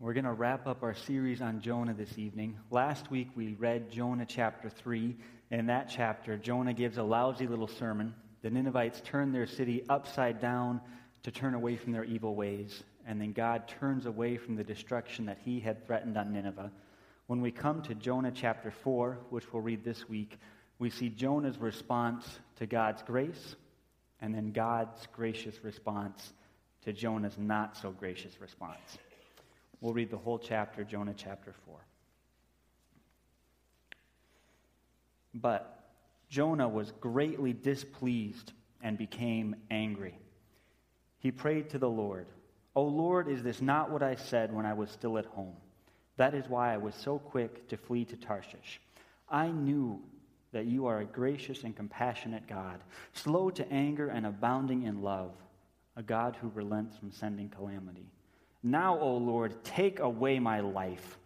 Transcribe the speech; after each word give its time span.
We're 0.00 0.12
going 0.12 0.26
to 0.26 0.32
wrap 0.32 0.68
up 0.68 0.84
our 0.84 0.94
series 0.94 1.42
on 1.42 1.60
Jonah 1.60 1.92
this 1.92 2.18
evening. 2.18 2.56
Last 2.70 3.10
week 3.10 3.30
we 3.34 3.54
read 3.54 3.90
Jonah 3.90 4.26
chapter 4.26 4.70
3. 4.70 5.16
In 5.50 5.66
that 5.66 5.90
chapter, 5.92 6.36
Jonah 6.36 6.72
gives 6.72 6.98
a 6.98 7.02
lousy 7.02 7.48
little 7.48 7.66
sermon. 7.66 8.14
The 8.42 8.50
Ninevites 8.50 9.00
turn 9.04 9.32
their 9.32 9.48
city 9.48 9.82
upside 9.88 10.40
down 10.40 10.80
to 11.24 11.32
turn 11.32 11.54
away 11.54 11.74
from 11.74 11.90
their 11.90 12.04
evil 12.04 12.36
ways. 12.36 12.84
And 13.08 13.20
then 13.20 13.32
God 13.32 13.66
turns 13.66 14.06
away 14.06 14.36
from 14.36 14.54
the 14.54 14.62
destruction 14.62 15.26
that 15.26 15.40
he 15.44 15.58
had 15.58 15.84
threatened 15.84 16.16
on 16.16 16.32
Nineveh. 16.32 16.70
When 17.26 17.40
we 17.40 17.50
come 17.50 17.82
to 17.82 17.94
Jonah 17.96 18.30
chapter 18.32 18.70
4, 18.70 19.18
which 19.30 19.52
we'll 19.52 19.62
read 19.62 19.82
this 19.82 20.08
week, 20.08 20.38
we 20.78 20.90
see 20.90 21.08
Jonah's 21.08 21.58
response 21.58 22.24
to 22.60 22.66
God's 22.66 23.02
grace 23.02 23.56
and 24.20 24.32
then 24.32 24.52
God's 24.52 25.08
gracious 25.12 25.64
response 25.64 26.34
to 26.84 26.92
Jonah's 26.92 27.36
not 27.36 27.76
so 27.76 27.90
gracious 27.90 28.40
response. 28.40 28.98
We'll 29.80 29.94
read 29.94 30.10
the 30.10 30.18
whole 30.18 30.38
chapter, 30.38 30.84
Jonah 30.84 31.14
chapter 31.16 31.54
4. 31.66 31.76
But 35.34 35.90
Jonah 36.28 36.68
was 36.68 36.92
greatly 37.00 37.52
displeased 37.52 38.52
and 38.82 38.98
became 38.98 39.56
angry. 39.70 40.18
He 41.20 41.30
prayed 41.30 41.70
to 41.70 41.78
the 41.78 41.90
Lord, 41.90 42.26
O 42.74 42.82
Lord, 42.82 43.28
is 43.28 43.42
this 43.42 43.60
not 43.60 43.90
what 43.90 44.02
I 44.02 44.14
said 44.14 44.52
when 44.52 44.66
I 44.66 44.72
was 44.72 44.90
still 44.90 45.18
at 45.18 45.26
home? 45.26 45.56
That 46.16 46.34
is 46.34 46.48
why 46.48 46.72
I 46.72 46.76
was 46.76 46.94
so 46.94 47.18
quick 47.18 47.68
to 47.68 47.76
flee 47.76 48.04
to 48.06 48.16
Tarshish. 48.16 48.80
I 49.28 49.48
knew 49.48 50.00
that 50.52 50.66
you 50.66 50.86
are 50.86 51.00
a 51.00 51.04
gracious 51.04 51.64
and 51.64 51.76
compassionate 51.76 52.46
God, 52.46 52.80
slow 53.12 53.50
to 53.50 53.72
anger 53.72 54.08
and 54.08 54.26
abounding 54.26 54.84
in 54.84 55.02
love, 55.02 55.32
a 55.96 56.02
God 56.02 56.36
who 56.40 56.50
relents 56.54 56.96
from 56.96 57.12
sending 57.12 57.48
calamity. 57.48 58.06
Now, 58.62 58.98
O 58.98 59.16
Lord, 59.16 59.62
take 59.62 60.00
away 60.00 60.38
my 60.38 60.60
life, 60.60 61.18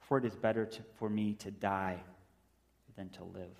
for 0.00 0.18
it 0.18 0.24
is 0.24 0.36
better 0.36 0.66
to, 0.66 0.82
for 0.98 1.08
me 1.08 1.34
to 1.34 1.50
die 1.50 1.98
than 2.96 3.08
to 3.10 3.24
live. 3.24 3.56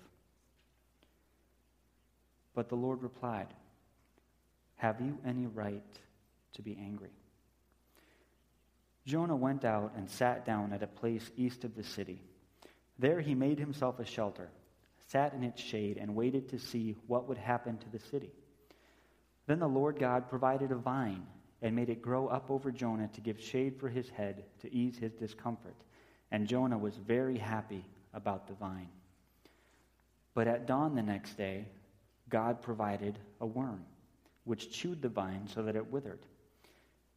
But 2.53 2.69
the 2.69 2.75
Lord 2.75 3.01
replied, 3.01 3.47
Have 4.75 5.01
you 5.01 5.17
any 5.25 5.47
right 5.47 5.83
to 6.53 6.61
be 6.61 6.77
angry? 6.79 7.11
Jonah 9.05 9.35
went 9.35 9.65
out 9.65 9.93
and 9.95 10.09
sat 10.09 10.45
down 10.45 10.71
at 10.71 10.83
a 10.83 10.87
place 10.87 11.31
east 11.35 11.63
of 11.63 11.75
the 11.75 11.83
city. 11.83 12.21
There 12.99 13.21
he 13.21 13.33
made 13.33 13.57
himself 13.57 13.99
a 13.99 14.05
shelter, 14.05 14.49
sat 15.07 15.33
in 15.33 15.43
its 15.43 15.61
shade, 15.61 15.97
and 15.97 16.15
waited 16.15 16.49
to 16.49 16.59
see 16.59 16.95
what 17.07 17.27
would 17.27 17.37
happen 17.37 17.77
to 17.79 17.89
the 17.89 17.99
city. 17.99 18.29
Then 19.47 19.59
the 19.59 19.67
Lord 19.67 19.97
God 19.97 20.29
provided 20.29 20.71
a 20.71 20.75
vine 20.75 21.25
and 21.61 21.75
made 21.75 21.89
it 21.89 22.01
grow 22.01 22.27
up 22.27 22.49
over 22.49 22.71
Jonah 22.71 23.09
to 23.13 23.21
give 23.21 23.39
shade 23.39 23.79
for 23.79 23.89
his 23.89 24.09
head 24.09 24.43
to 24.61 24.73
ease 24.73 24.97
his 24.97 25.13
discomfort. 25.13 25.75
And 26.31 26.47
Jonah 26.47 26.77
was 26.77 26.95
very 26.95 27.37
happy 27.37 27.85
about 28.13 28.47
the 28.47 28.53
vine. 28.53 28.89
But 30.33 30.47
at 30.47 30.67
dawn 30.67 30.95
the 30.95 31.03
next 31.03 31.35
day, 31.35 31.65
God 32.29 32.61
provided 32.61 33.19
a 33.41 33.45
worm, 33.45 33.83
which 34.43 34.71
chewed 34.71 35.01
the 35.01 35.09
vine 35.09 35.47
so 35.53 35.63
that 35.63 35.75
it 35.75 35.91
withered. 35.91 36.19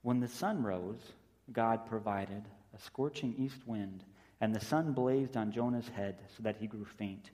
When 0.02 0.18
the 0.18 0.28
sun 0.28 0.62
rose, 0.62 1.12
God 1.52 1.86
provided 1.86 2.42
a 2.74 2.78
scorching 2.80 3.34
east 3.38 3.60
wind, 3.66 4.04
and 4.40 4.54
the 4.54 4.64
sun 4.64 4.92
blazed 4.92 5.36
on 5.36 5.52
Jonah's 5.52 5.88
head 5.88 6.16
so 6.36 6.42
that 6.42 6.56
he 6.56 6.66
grew 6.66 6.84
faint. 6.84 7.30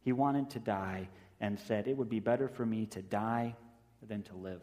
He 0.00 0.12
wanted 0.12 0.50
to 0.50 0.58
die 0.58 1.08
and 1.40 1.58
said, 1.58 1.86
It 1.86 1.96
would 1.96 2.08
be 2.08 2.20
better 2.20 2.48
for 2.48 2.66
me 2.66 2.86
to 2.86 3.02
die 3.02 3.54
than 4.02 4.22
to 4.24 4.36
live. 4.36 4.62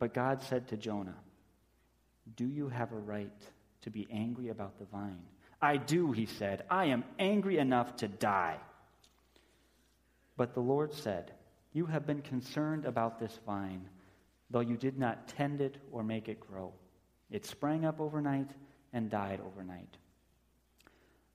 But 0.00 0.14
God 0.14 0.42
said 0.42 0.66
to 0.68 0.76
Jonah, 0.76 1.18
Do 2.34 2.46
you 2.46 2.68
have 2.70 2.90
a 2.90 2.96
right 2.96 3.30
to 3.82 3.90
be 3.90 4.08
angry 4.10 4.48
about 4.48 4.78
the 4.78 4.86
vine? 4.86 5.22
I 5.62 5.76
do, 5.76 6.10
he 6.10 6.24
said. 6.24 6.64
I 6.70 6.86
am 6.86 7.04
angry 7.18 7.58
enough 7.58 7.96
to 7.96 8.08
die. 8.08 8.56
But 10.38 10.54
the 10.54 10.60
Lord 10.60 10.94
said, 10.94 11.32
You 11.74 11.84
have 11.86 12.06
been 12.06 12.22
concerned 12.22 12.86
about 12.86 13.20
this 13.20 13.38
vine, 13.44 13.88
though 14.48 14.60
you 14.60 14.78
did 14.78 14.98
not 14.98 15.28
tend 15.28 15.60
it 15.60 15.76
or 15.92 16.02
make 16.02 16.28
it 16.28 16.40
grow. 16.40 16.72
It 17.30 17.44
sprang 17.44 17.84
up 17.84 18.00
overnight 18.00 18.50
and 18.94 19.10
died 19.10 19.40
overnight. 19.46 19.98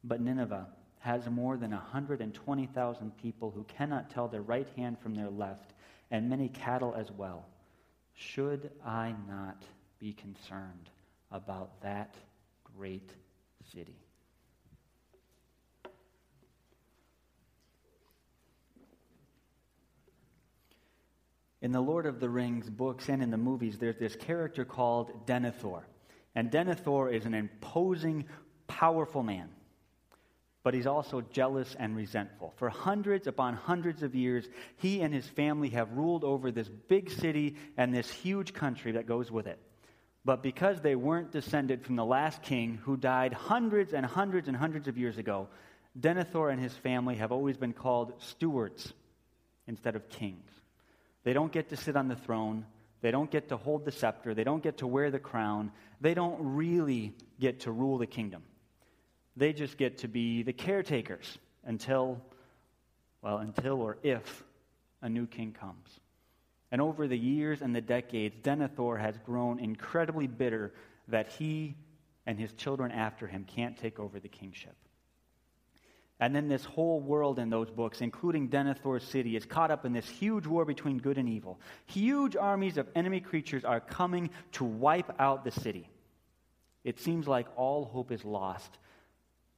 But 0.04 0.22
Nineveh 0.22 0.68
has 1.00 1.30
more 1.30 1.56
than 1.56 1.70
120,000 1.70 3.18
people 3.18 3.52
who 3.52 3.64
cannot 3.66 4.10
tell 4.10 4.28
their 4.28 4.42
right 4.42 4.68
hand 4.76 4.98
from 4.98 5.14
their 5.14 5.30
left, 5.30 5.74
and 6.10 6.28
many 6.28 6.50
cattle 6.50 6.96
as 6.98 7.12
well. 7.12 7.46
Should 8.16 8.72
I 8.86 9.14
not 9.28 9.62
be 10.00 10.14
concerned 10.14 10.90
about 11.32 11.82
that 11.82 12.16
great 12.78 13.12
city? 13.74 13.98
In 21.62 21.72
the 21.72 21.82
Lord 21.82 22.06
of 22.06 22.20
the 22.20 22.30
Rings 22.30 22.70
books 22.70 23.10
and 23.10 23.24
in 23.24 23.32
the 23.32 23.38
movies, 23.38 23.78
there's 23.80 23.98
this 23.98 24.16
character 24.16 24.66
called 24.66 25.26
Denethor. 25.26 25.84
And 26.36 26.52
Denethor 26.52 27.12
is 27.12 27.26
an 27.26 27.34
imposing, 27.34 28.26
powerful 28.68 29.24
man 29.24 29.50
but 30.66 30.74
he's 30.74 30.88
also 30.88 31.22
jealous 31.22 31.76
and 31.78 31.96
resentful. 31.96 32.52
For 32.58 32.70
hundreds 32.70 33.28
upon 33.28 33.54
hundreds 33.54 34.02
of 34.02 34.16
years, 34.16 34.50
he 34.78 35.02
and 35.02 35.14
his 35.14 35.28
family 35.28 35.70
have 35.70 35.92
ruled 35.92 36.24
over 36.24 36.50
this 36.50 36.68
big 36.68 37.12
city 37.12 37.56
and 37.78 37.94
this 37.94 38.10
huge 38.10 38.52
country 38.52 38.94
that 38.94 39.06
goes 39.06 39.30
with 39.30 39.46
it. 39.46 39.60
But 40.26 40.42
because 40.42 40.82
they 40.82 40.96
weren't 40.96 41.32
descended 41.32 41.86
from 41.86 41.98
the 41.98 42.04
last 42.04 42.42
king 42.42 42.80
who 42.84 42.98
died 42.98 43.32
hundreds 43.32 43.94
and 43.94 44.04
hundreds 44.04 44.48
and 44.48 44.58
hundreds 44.58 44.88
of 44.88 44.98
years 44.98 45.20
ago, 45.20 45.50
Denethor 46.00 46.52
and 46.52 46.60
his 46.60 46.74
family 46.74 47.18
have 47.18 47.32
always 47.32 47.58
been 47.58 47.74
called 47.74 48.14
stewards 48.18 48.92
instead 49.68 49.96
of 49.96 50.10
kings. 50.10 50.50
They 51.26 51.34
don't 51.34 51.52
get 51.52 51.70
to 51.70 51.78
sit 51.78 51.96
on 51.96 52.08
the 52.08 52.16
throne. 52.16 52.66
They 53.02 53.12
don't 53.12 53.30
get 53.30 53.50
to 53.50 53.58
hold 53.58 53.86
the 53.86 53.92
scepter. 53.92 54.34
They 54.34 54.44
don't 54.44 54.64
get 54.64 54.80
to 54.80 54.88
wear 54.88 55.12
the 55.12 55.20
crown. 55.20 55.72
They 56.02 56.16
don't 56.16 56.40
really 56.56 57.14
get 57.40 57.60
to 57.62 57.72
rule 57.72 58.00
the 58.00 58.08
kingdom. 58.08 58.42
They 59.36 59.54
just 59.54 59.78
get 59.78 60.00
to 60.00 60.08
be 60.08 60.44
the 60.44 60.54
caretakers 60.54 61.38
until, 61.64 62.22
well, 63.22 63.38
until 63.38 63.82
or 63.82 63.98
if 64.04 64.44
a 65.02 65.10
new 65.10 65.28
king 65.28 65.52
comes. 65.52 66.00
And 66.72 66.82
over 66.82 67.08
the 67.08 67.18
years 67.18 67.62
and 67.62 67.76
the 67.76 67.82
decades, 67.82 68.36
Denethor 68.42 69.00
has 69.00 69.18
grown 69.26 69.60
incredibly 69.60 70.28
bitter 70.28 70.74
that 71.08 71.32
he 71.34 71.76
and 72.26 72.40
his 72.40 72.54
children 72.54 72.92
after 72.92 73.28
him 73.28 73.46
can't 73.46 73.78
take 73.78 74.00
over 74.00 74.20
the 74.20 74.28
kingship. 74.28 74.76
And 76.20 76.34
then 76.34 76.48
this 76.48 76.64
whole 76.64 77.02
world 77.02 77.40
in 77.40 77.50
those 77.50 77.70
books, 77.70 78.00
including 78.00 78.50
Denethor's 78.50 79.04
city, 79.04 79.36
is 79.36 79.46
caught 79.46 79.70
up 79.70 79.86
in 79.86 79.92
this 79.92 80.08
huge 80.08 80.48
war 80.48 80.64
between 80.64 80.98
good 80.98 81.18
and 81.18 81.28
evil. 81.28 81.60
Huge 81.88 82.38
armies 82.38 82.78
of 82.78 82.88
enemy 82.96 83.20
creatures 83.20 83.66
are 83.66 83.82
coming 83.82 84.30
to 84.54 84.64
wipe 84.64 85.12
out 85.20 85.44
the 85.44 85.52
city. 85.52 85.90
It 86.86 87.00
seems 87.00 87.28
like 87.28 87.48
all 87.58 87.84
hope 87.84 88.12
is 88.12 88.24
lost 88.24 88.78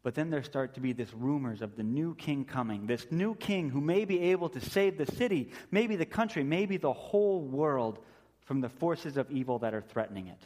but 0.04 0.16
then 0.16 0.30
there 0.30 0.44
start 0.44 0.76
to 0.76 0.80
be 0.80 0.94
this 0.94 1.14
rumors 1.14 1.62
of 1.62 1.76
the 1.76 1.84
new 1.84 2.16
king 2.16 2.46
coming, 2.46 2.88
this 2.88 3.08
new 3.12 3.36
king 3.36 3.70
who 3.70 3.82
may 3.82 4.06
be 4.06 4.22
able 4.32 4.50
to 4.50 4.62
save 4.62 4.98
the 4.98 5.12
city, 5.14 5.52
maybe 5.72 5.96
the 5.96 6.06
country, 6.06 6.44
maybe 6.44 6.78
the 6.78 6.94
whole 6.94 7.42
world 7.42 8.00
from 8.46 8.62
the 8.62 8.70
forces 8.70 9.18
of 9.18 9.30
evil 9.30 9.60
that 9.60 9.74
are 9.74 9.82
threatening 9.82 10.28
it. 10.28 10.42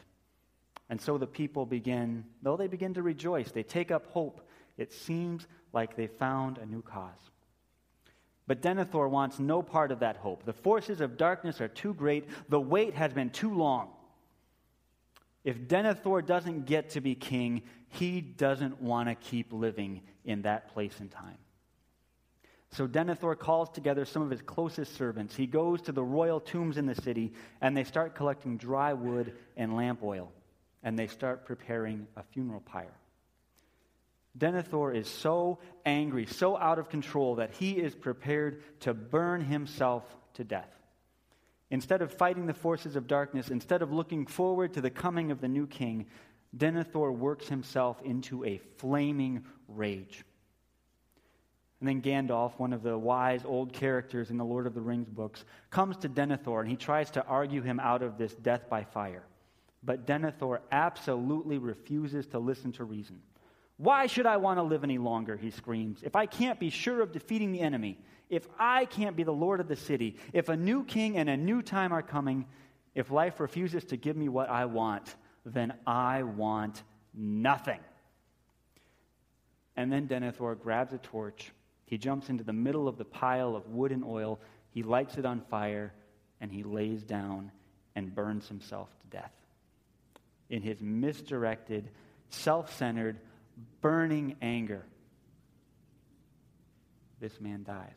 And 0.90 1.00
so 1.00 1.18
the 1.18 1.28
people 1.28 1.66
begin, 1.66 2.26
though 2.42 2.58
they 2.58 2.68
begin 2.68 2.96
to 2.96 3.04
rejoice, 3.04 3.52
they 3.52 3.64
take 3.64 3.92
up 3.92 4.08
hope. 4.08 4.42
It 4.78 4.92
seems 4.92 5.48
like 5.72 5.96
they 5.96 6.08
found 6.08 6.58
a 6.58 6.66
new 6.66 6.82
cause. 6.82 7.30
But 8.48 8.62
Denethor 8.62 9.10
wants 9.10 9.40
no 9.40 9.62
part 9.62 9.92
of 9.92 10.00
that 10.00 10.18
hope. 10.18 10.44
The 10.44 10.54
forces 10.54 11.00
of 11.00 11.16
darkness 11.16 11.62
are 11.62 11.68
too 11.68 11.94
great, 11.94 12.28
the 12.50 12.60
wait 12.60 12.96
has 12.96 13.14
been 13.14 13.30
too 13.30 13.54
long. 13.54 13.90
If 15.44 15.58
Denethor 15.68 16.26
doesn't 16.26 16.66
get 16.66 16.90
to 16.92 17.02
be 17.02 17.16
king, 17.16 17.64
he 17.92 18.22
doesn't 18.22 18.82
want 18.82 19.10
to 19.10 19.16
keep 19.16 19.54
living 19.54 20.02
in 20.26 20.44
that 20.44 20.74
place 20.74 21.00
and 21.00 21.12
time. 21.12 21.38
So 22.72 22.88
Denethor 22.88 23.38
calls 23.38 23.70
together 23.70 24.06
some 24.06 24.22
of 24.22 24.30
his 24.30 24.42
closest 24.42 24.96
servants. 24.96 25.36
He 25.36 25.46
goes 25.46 25.82
to 25.84 25.92
the 25.92 26.04
royal 26.04 26.40
tombs 26.40 26.78
in 26.78 26.86
the 26.86 26.96
city, 26.96 27.34
and 27.60 27.76
they 27.76 27.84
start 27.84 28.16
collecting 28.16 28.58
dry 28.58 28.94
wood 28.94 29.34
and 29.58 29.76
lamp 29.76 30.02
oil, 30.04 30.32
and 30.82 30.98
they 30.98 31.08
start 31.08 31.46
preparing 31.46 32.08
a 32.16 32.24
funeral 32.24 32.62
pyre. 32.62 32.94
Denethor 34.38 34.96
is 34.96 35.10
so 35.10 35.60
angry, 35.86 36.26
so 36.26 36.58
out 36.58 36.80
of 36.80 36.88
control, 36.88 37.36
that 37.36 37.52
he 37.52 37.72
is 37.72 37.94
prepared 37.94 38.64
to 38.82 38.94
burn 38.94 39.42
himself 39.42 40.06
to 40.36 40.46
death. 40.46 40.70
Instead 41.70 42.02
of 42.02 42.14
fighting 42.14 42.46
the 42.46 42.54
forces 42.54 42.96
of 42.96 43.08
darkness, 43.08 43.50
instead 43.50 43.82
of 43.82 43.92
looking 43.92 44.26
forward 44.26 44.74
to 44.74 44.82
the 44.82 44.90
coming 44.90 45.32
of 45.32 45.42
the 45.42 45.48
new 45.50 45.68
king, 45.68 46.06
Denethor 46.56 47.16
works 47.16 47.48
himself 47.48 48.02
into 48.04 48.44
a 48.44 48.60
flaming 48.78 49.46
rage. 49.68 50.24
And 51.80 51.90
then 51.90 52.02
Gandalf, 52.02 52.60
one 52.60 52.74
of 52.74 52.84
the 52.84 52.98
wise 52.98 53.42
old 53.44 53.74
characters 53.74 54.30
in 54.30 54.38
the 54.38 54.46
Lord 54.46 54.68
of 54.68 54.76
the 54.76 54.82
Rings 54.82 55.10
books, 55.10 55.46
comes 55.72 55.98
to 55.98 56.10
Denethor 56.10 56.60
and 56.60 56.70
he 56.70 56.76
tries 56.76 57.10
to 57.12 57.26
argue 57.26 57.62
him 57.62 57.80
out 57.80 58.04
of 58.04 58.18
this 58.18 58.34
death 58.36 58.70
by 58.70 58.84
fire. 58.84 59.24
But 59.84 60.06
Denethor 60.06 60.60
absolutely 60.72 61.58
refuses 61.58 62.28
to 62.28 62.40
listen 62.40 62.72
to 62.74 62.84
reason. 62.84 63.20
Why 63.78 64.06
should 64.06 64.28
I 64.28 64.38
want 64.38 64.60
to 64.60 64.64
live 64.64 64.84
any 64.84 65.00
longer? 65.00 65.36
He 65.36 65.50
screams. 65.50 66.04
If 66.04 66.16
I 66.16 66.28
can't 66.28 66.60
be 66.60 66.70
sure 66.70 67.02
of 67.02 67.12
defeating 67.12 67.52
the 67.52 67.62
enemy, 67.62 67.98
if 68.30 68.48
I 68.60 68.86
can't 68.86 69.16
be 69.16 69.24
the 69.24 69.32
Lord 69.32 69.60
of 69.60 69.68
the 69.68 69.76
city, 69.76 70.18
if 70.34 70.50
a 70.50 70.56
new 70.56 70.84
king 70.84 71.18
and 71.18 71.28
a 71.28 71.36
new 71.36 71.64
time 71.64 71.92
are 71.92 72.04
coming, 72.04 72.46
if 72.94 73.10
life 73.10 73.40
refuses 73.40 73.84
to 73.86 73.98
give 73.98 74.16
me 74.16 74.30
what 74.30 74.50
I 74.50 74.66
want, 74.66 75.16
then 75.46 75.74
I 75.86 76.24
want 76.24 76.84
nothing. 77.14 77.80
And 79.76 79.92
then 79.92 80.08
Denethor 80.08 80.60
grabs 80.60 80.94
a 80.94 80.98
torch. 80.98 81.52
He 81.86 81.98
jumps 81.98 82.30
into 82.30 82.44
the 82.44 82.54
middle 82.54 82.88
of 82.88 82.98
the 82.98 83.06
pile 83.06 83.56
of 83.56 83.68
wood 83.68 83.92
and 83.92 84.04
oil. 84.04 84.40
He 84.70 84.84
lights 84.84 85.18
it 85.18 85.26
on 85.26 85.42
fire, 85.50 85.94
and 86.40 86.52
he 86.52 86.64
lays 86.64 87.04
down 87.04 87.52
and 87.96 88.14
burns 88.14 88.48
himself 88.48 88.90
to 89.02 89.18
death. 89.18 89.32
In 90.50 90.62
his 90.62 90.82
misdirected, 90.82 91.90
self 92.30 92.76
centered, 92.78 93.18
burning 93.82 94.36
anger, 94.42 94.86
this 97.20 97.40
man 97.40 97.64
dies. 97.64 97.90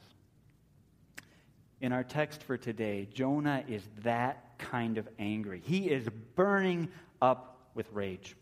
In 1.80 1.92
our 1.92 2.04
text 2.04 2.42
for 2.42 2.56
today, 2.56 3.08
Jonah 3.12 3.64
is 3.68 3.82
that 4.02 4.58
kind 4.58 4.96
of 4.96 5.08
angry. 5.18 5.60
He 5.64 5.90
is 5.90 6.08
burning 6.34 6.88
up 7.30 7.58
with 7.74 7.86
rage. 7.92 8.36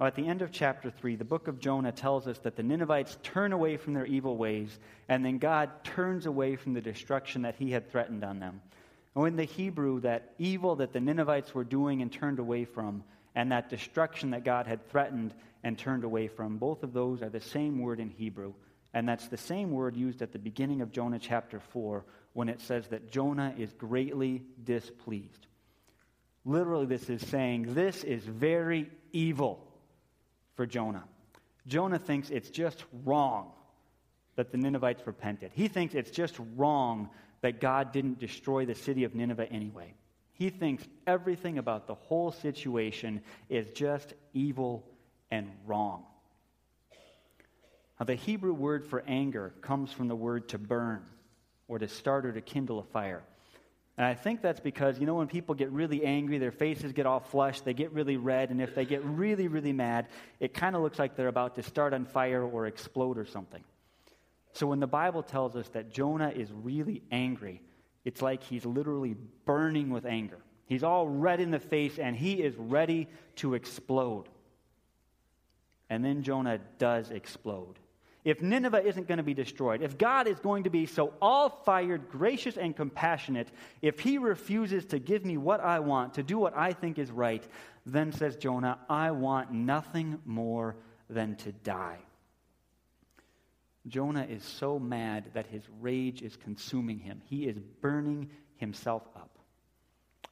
Now, 0.00 0.06
at 0.06 0.16
the 0.16 0.26
end 0.26 0.42
of 0.42 0.50
chapter 0.50 0.90
3, 0.90 1.16
the 1.16 1.24
book 1.24 1.46
of 1.46 1.60
Jonah 1.60 1.92
tells 1.92 2.26
us 2.26 2.38
that 2.38 2.56
the 2.56 2.62
Ninevites 2.62 3.16
turn 3.22 3.52
away 3.52 3.76
from 3.76 3.94
their 3.94 4.06
evil 4.06 4.36
ways, 4.36 4.76
and 5.08 5.24
then 5.24 5.38
God 5.38 5.70
turns 5.84 6.26
away 6.26 6.56
from 6.56 6.74
the 6.74 6.80
destruction 6.80 7.42
that 7.42 7.54
he 7.56 7.70
had 7.70 7.90
threatened 7.90 8.24
on 8.24 8.40
them. 8.40 8.60
And 9.14 9.26
in 9.28 9.36
the 9.36 9.44
Hebrew, 9.44 10.00
that 10.00 10.34
evil 10.38 10.76
that 10.76 10.92
the 10.92 11.00
Ninevites 11.00 11.54
were 11.54 11.64
doing 11.64 12.02
and 12.02 12.12
turned 12.12 12.40
away 12.40 12.64
from, 12.64 13.04
and 13.36 13.52
that 13.52 13.70
destruction 13.70 14.30
that 14.30 14.44
God 14.44 14.66
had 14.66 14.88
threatened 14.90 15.32
and 15.62 15.78
turned 15.78 16.02
away 16.02 16.26
from, 16.26 16.58
both 16.58 16.82
of 16.82 16.92
those 16.92 17.22
are 17.22 17.30
the 17.30 17.40
same 17.40 17.80
word 17.80 18.00
in 18.00 18.10
Hebrew. 18.10 18.54
And 18.92 19.08
that's 19.08 19.28
the 19.28 19.36
same 19.36 19.70
word 19.70 19.96
used 19.96 20.22
at 20.22 20.32
the 20.32 20.38
beginning 20.38 20.80
of 20.80 20.92
Jonah 20.92 21.18
chapter 21.18 21.60
4 21.60 22.04
when 22.32 22.48
it 22.48 22.60
says 22.60 22.88
that 22.88 23.10
Jonah 23.10 23.54
is 23.56 23.72
greatly 23.72 24.42
displeased. 24.62 25.46
Literally, 26.44 26.86
this 26.86 27.08
is 27.08 27.26
saying 27.28 27.74
this 27.74 28.04
is 28.04 28.22
very 28.22 28.90
evil 29.12 29.66
for 30.54 30.66
Jonah. 30.66 31.04
Jonah 31.66 31.98
thinks 31.98 32.30
it's 32.30 32.50
just 32.50 32.84
wrong 33.04 33.52
that 34.36 34.52
the 34.52 34.58
Ninevites 34.58 35.06
repented. 35.06 35.52
He 35.54 35.68
thinks 35.68 35.94
it's 35.94 36.10
just 36.10 36.38
wrong 36.56 37.08
that 37.40 37.60
God 37.60 37.92
didn't 37.92 38.18
destroy 38.18 38.66
the 38.66 38.74
city 38.74 39.04
of 39.04 39.14
Nineveh 39.14 39.50
anyway. 39.50 39.94
He 40.32 40.50
thinks 40.50 40.84
everything 41.06 41.58
about 41.58 41.86
the 41.86 41.94
whole 41.94 42.32
situation 42.32 43.22
is 43.48 43.68
just 43.70 44.12
evil 44.32 44.84
and 45.30 45.50
wrong. 45.64 46.04
Now, 47.98 48.06
the 48.06 48.16
Hebrew 48.16 48.52
word 48.52 48.84
for 48.84 49.04
anger 49.06 49.54
comes 49.60 49.92
from 49.92 50.08
the 50.08 50.16
word 50.16 50.48
to 50.48 50.58
burn 50.58 51.04
or 51.68 51.78
to 51.78 51.86
start 51.86 52.26
or 52.26 52.32
to 52.32 52.40
kindle 52.40 52.80
a 52.80 52.82
fire. 52.82 53.22
And 53.96 54.04
I 54.04 54.14
think 54.14 54.42
that's 54.42 54.58
because, 54.58 54.98
you 54.98 55.06
know, 55.06 55.14
when 55.14 55.28
people 55.28 55.54
get 55.54 55.70
really 55.70 56.04
angry, 56.04 56.38
their 56.38 56.50
faces 56.50 56.92
get 56.92 57.06
all 57.06 57.20
flushed, 57.20 57.64
they 57.64 57.74
get 57.74 57.92
really 57.92 58.16
red, 58.16 58.50
and 58.50 58.60
if 58.60 58.74
they 58.74 58.84
get 58.84 59.04
really, 59.04 59.46
really 59.46 59.72
mad, 59.72 60.08
it 60.40 60.52
kind 60.52 60.74
of 60.74 60.82
looks 60.82 60.98
like 60.98 61.14
they're 61.14 61.28
about 61.28 61.54
to 61.54 61.62
start 61.62 61.94
on 61.94 62.04
fire 62.04 62.42
or 62.42 62.66
explode 62.66 63.18
or 63.18 63.24
something. 63.24 63.62
So 64.52 64.66
when 64.66 64.80
the 64.80 64.88
Bible 64.88 65.22
tells 65.22 65.54
us 65.54 65.68
that 65.70 65.90
Jonah 65.90 66.30
is 66.30 66.50
really 66.52 67.02
angry, 67.12 67.62
it's 68.04 68.20
like 68.20 68.42
he's 68.42 68.64
literally 68.64 69.16
burning 69.44 69.90
with 69.90 70.06
anger. 70.06 70.38
He's 70.66 70.82
all 70.82 71.08
red 71.08 71.40
in 71.40 71.50
the 71.50 71.58
face 71.60 71.98
and 71.98 72.16
he 72.16 72.34
is 72.34 72.54
ready 72.56 73.08
to 73.36 73.54
explode. 73.54 74.28
And 75.90 76.04
then 76.04 76.22
Jonah 76.22 76.58
does 76.78 77.10
explode 77.10 77.78
if 78.24 78.40
Nineveh 78.40 78.82
isn't 78.86 79.06
going 79.06 79.18
to 79.18 79.24
be 79.24 79.34
destroyed, 79.34 79.82
if 79.82 79.98
God 79.98 80.26
is 80.26 80.40
going 80.40 80.64
to 80.64 80.70
be 80.70 80.86
so 80.86 81.12
all 81.20 81.50
fired, 81.50 82.08
gracious, 82.08 82.56
and 82.56 82.74
compassionate, 82.74 83.48
if 83.82 84.00
he 84.00 84.16
refuses 84.16 84.86
to 84.86 84.98
give 84.98 85.26
me 85.26 85.36
what 85.36 85.60
I 85.60 85.80
want, 85.80 86.14
to 86.14 86.22
do 86.22 86.38
what 86.38 86.56
I 86.56 86.72
think 86.72 86.98
is 86.98 87.10
right, 87.10 87.46
then 87.84 88.12
says 88.12 88.36
Jonah, 88.36 88.78
I 88.88 89.10
want 89.10 89.52
nothing 89.52 90.18
more 90.24 90.76
than 91.10 91.36
to 91.36 91.52
die. 91.52 91.98
Jonah 93.88 94.24
is 94.24 94.42
so 94.42 94.78
mad 94.78 95.30
that 95.34 95.46
his 95.46 95.62
rage 95.80 96.22
is 96.22 96.36
consuming 96.36 96.98
him. 96.98 97.20
He 97.26 97.44
is 97.44 97.58
burning 97.82 98.30
himself 98.56 99.02
up. 99.14 99.38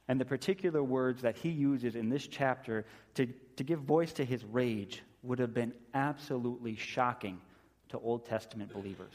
And 0.07 0.19
the 0.19 0.25
particular 0.25 0.83
words 0.83 1.21
that 1.21 1.37
he 1.37 1.49
uses 1.49 1.95
in 1.95 2.09
this 2.09 2.25
chapter 2.25 2.85
to, 3.13 3.27
to 3.55 3.63
give 3.63 3.81
voice 3.81 4.13
to 4.13 4.25
his 4.25 4.43
rage 4.43 5.03
would 5.21 5.37
have 5.37 5.53
been 5.53 5.73
absolutely 5.93 6.75
shocking 6.75 7.39
to 7.93 7.99
Old 7.99 8.25
Testament 8.25 8.73
believers. 8.73 9.13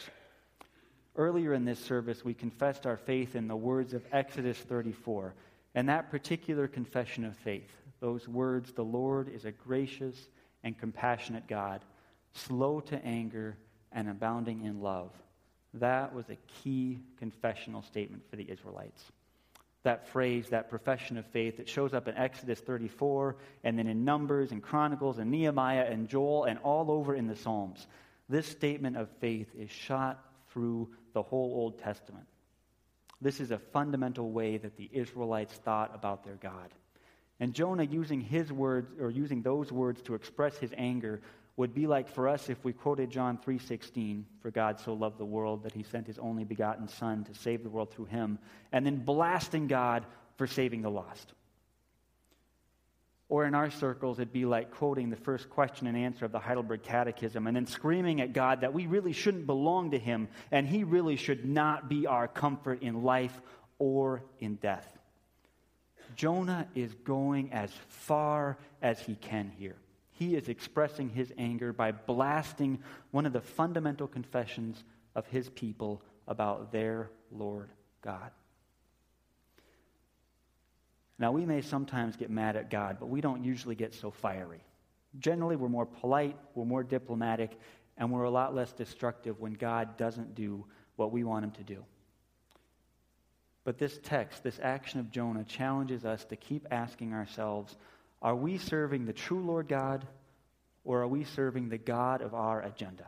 Earlier 1.16 1.52
in 1.52 1.64
this 1.64 1.80
service, 1.80 2.24
we 2.24 2.32
confessed 2.32 2.86
our 2.86 2.96
faith 2.96 3.34
in 3.34 3.48
the 3.48 3.56
words 3.56 3.92
of 3.92 4.04
Exodus 4.12 4.56
34. 4.56 5.34
And 5.74 5.88
that 5.88 6.12
particular 6.12 6.68
confession 6.68 7.24
of 7.24 7.36
faith, 7.36 7.70
those 7.98 8.28
words, 8.28 8.72
the 8.72 8.84
Lord 8.84 9.28
is 9.28 9.44
a 9.44 9.50
gracious 9.50 10.28
and 10.62 10.78
compassionate 10.78 11.48
God, 11.48 11.84
slow 12.34 12.78
to 12.82 13.04
anger 13.04 13.56
and 13.90 14.08
abounding 14.08 14.64
in 14.64 14.80
love. 14.80 15.10
That 15.74 16.14
was 16.14 16.26
a 16.30 16.38
key 16.62 17.00
confessional 17.18 17.82
statement 17.82 18.22
for 18.30 18.36
the 18.36 18.48
Israelites. 18.48 19.02
That 19.82 20.06
phrase, 20.06 20.50
that 20.50 20.70
profession 20.70 21.18
of 21.18 21.26
faith, 21.26 21.56
that 21.56 21.68
shows 21.68 21.94
up 21.94 22.06
in 22.06 22.16
Exodus 22.16 22.60
34 22.60 23.34
and 23.64 23.76
then 23.76 23.88
in 23.88 24.04
Numbers 24.04 24.52
and 24.52 24.62
Chronicles 24.62 25.18
and 25.18 25.32
Nehemiah 25.32 25.86
and 25.90 26.08
Joel 26.08 26.44
and 26.44 26.60
all 26.60 26.92
over 26.92 27.16
in 27.16 27.26
the 27.26 27.36
Psalms. 27.36 27.88
This 28.28 28.46
statement 28.46 28.96
of 28.96 29.08
faith 29.20 29.48
is 29.56 29.70
shot 29.70 30.22
through 30.50 30.88
the 31.12 31.22
whole 31.22 31.52
Old 31.54 31.78
Testament. 31.78 32.26
This 33.20 33.40
is 33.40 33.50
a 33.50 33.58
fundamental 33.58 34.30
way 34.30 34.58
that 34.58 34.76
the 34.76 34.88
Israelites 34.92 35.54
thought 35.54 35.94
about 35.94 36.24
their 36.24 36.36
God. 36.36 36.72
And 37.40 37.54
Jonah 37.54 37.84
using 37.84 38.20
his 38.20 38.52
words 38.52 38.92
or 39.00 39.10
using 39.10 39.42
those 39.42 39.72
words 39.72 40.02
to 40.02 40.14
express 40.14 40.56
his 40.58 40.74
anger 40.76 41.20
would 41.56 41.74
be 41.74 41.86
like 41.88 42.08
for 42.08 42.28
us 42.28 42.48
if 42.48 42.62
we 42.64 42.72
quoted 42.72 43.10
John 43.10 43.36
3:16, 43.38 44.24
for 44.40 44.50
God 44.50 44.78
so 44.78 44.94
loved 44.94 45.18
the 45.18 45.24
world 45.24 45.64
that 45.64 45.72
he 45.72 45.82
sent 45.82 46.06
his 46.06 46.18
only 46.18 46.44
begotten 46.44 46.86
son 46.86 47.24
to 47.24 47.34
save 47.34 47.64
the 47.64 47.70
world 47.70 47.90
through 47.90 48.04
him, 48.06 48.38
and 48.70 48.86
then 48.86 49.04
blasting 49.04 49.66
God 49.66 50.06
for 50.36 50.46
saving 50.46 50.82
the 50.82 50.90
lost. 50.90 51.32
Or 53.30 53.44
in 53.44 53.54
our 53.54 53.70
circles, 53.70 54.18
it'd 54.18 54.32
be 54.32 54.46
like 54.46 54.70
quoting 54.70 55.10
the 55.10 55.16
first 55.16 55.50
question 55.50 55.86
and 55.86 55.96
answer 55.96 56.24
of 56.24 56.32
the 56.32 56.38
Heidelberg 56.38 56.82
Catechism 56.82 57.46
and 57.46 57.54
then 57.54 57.66
screaming 57.66 58.22
at 58.22 58.32
God 58.32 58.62
that 58.62 58.72
we 58.72 58.86
really 58.86 59.12
shouldn't 59.12 59.46
belong 59.46 59.90
to 59.90 59.98
Him 59.98 60.28
and 60.50 60.66
He 60.66 60.84
really 60.84 61.16
should 61.16 61.44
not 61.44 61.88
be 61.88 62.06
our 62.06 62.26
comfort 62.26 62.82
in 62.82 63.02
life 63.02 63.38
or 63.78 64.22
in 64.40 64.56
death. 64.56 64.98
Jonah 66.16 66.66
is 66.74 66.94
going 67.04 67.52
as 67.52 67.70
far 67.88 68.58
as 68.82 69.00
he 69.00 69.14
can 69.14 69.52
here. 69.56 69.76
He 70.10 70.34
is 70.34 70.48
expressing 70.48 71.10
his 71.10 71.32
anger 71.38 71.72
by 71.72 71.92
blasting 71.92 72.80
one 73.12 73.26
of 73.26 73.32
the 73.32 73.40
fundamental 73.40 74.08
confessions 74.08 74.82
of 75.14 75.26
his 75.28 75.48
people 75.50 76.02
about 76.26 76.72
their 76.72 77.10
Lord 77.30 77.70
God. 78.02 78.32
Now, 81.18 81.32
we 81.32 81.44
may 81.44 81.62
sometimes 81.62 82.16
get 82.16 82.30
mad 82.30 82.56
at 82.56 82.70
God, 82.70 82.98
but 83.00 83.08
we 83.08 83.20
don't 83.20 83.42
usually 83.42 83.74
get 83.74 83.94
so 83.94 84.10
fiery. 84.10 84.62
Generally, 85.18 85.56
we're 85.56 85.68
more 85.68 85.86
polite, 85.86 86.36
we're 86.54 86.64
more 86.64 86.84
diplomatic, 86.84 87.58
and 87.96 88.12
we're 88.12 88.24
a 88.24 88.30
lot 88.30 88.54
less 88.54 88.72
destructive 88.72 89.40
when 89.40 89.54
God 89.54 89.96
doesn't 89.96 90.34
do 90.34 90.64
what 90.96 91.10
we 91.10 91.24
want 91.24 91.44
him 91.44 91.50
to 91.52 91.64
do. 91.64 91.84
But 93.64 93.78
this 93.78 93.98
text, 94.02 94.42
this 94.42 94.60
action 94.62 95.00
of 95.00 95.10
Jonah, 95.10 95.44
challenges 95.44 96.04
us 96.04 96.24
to 96.26 96.36
keep 96.36 96.66
asking 96.70 97.12
ourselves 97.12 97.76
are 98.20 98.34
we 98.34 98.58
serving 98.58 99.06
the 99.06 99.12
true 99.12 99.44
Lord 99.44 99.68
God, 99.68 100.06
or 100.84 101.02
are 101.02 101.08
we 101.08 101.24
serving 101.24 101.68
the 101.68 101.78
God 101.78 102.20
of 102.20 102.34
our 102.34 102.62
agenda? 102.62 103.06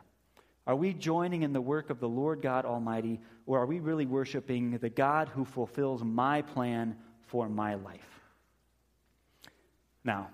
Are 0.65 0.75
we 0.75 0.93
joining 0.93 1.41
in 1.41 1.51
the 1.51 1.59
work 1.59 1.89
of 1.89 1.99
the 1.99 2.07
Lord 2.07 2.41
God 2.41 2.65
Almighty, 2.65 3.19
or 3.45 3.59
are 3.59 3.65
we 3.65 3.79
really 3.79 4.05
worshiping 4.05 4.77
the 4.77 4.89
God 4.89 5.27
who 5.29 5.43
fulfills 5.43 6.03
my 6.03 6.43
plan 6.43 6.95
for 7.31 7.47
my 7.47 7.75
life. 7.75 8.21
Now, 10.03 10.27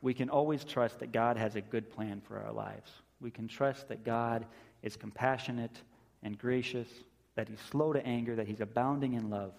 we 0.00 0.14
can 0.14 0.30
always 0.30 0.64
trust 0.64 0.98
that 1.00 1.12
God 1.12 1.36
has 1.36 1.56
a 1.56 1.60
good 1.60 1.90
plan 1.90 2.22
for 2.26 2.38
our 2.38 2.52
lives. 2.52 2.90
We 3.20 3.30
can 3.30 3.46
trust 3.46 3.88
that 3.88 4.02
God 4.02 4.46
is 4.82 4.96
compassionate 4.96 5.82
and 6.22 6.38
gracious, 6.38 6.88
that 7.34 7.50
He's 7.50 7.60
slow 7.70 7.92
to 7.92 8.04
anger, 8.06 8.34
that 8.34 8.46
He's 8.46 8.62
abounding 8.62 9.12
in 9.12 9.28
love. 9.28 9.52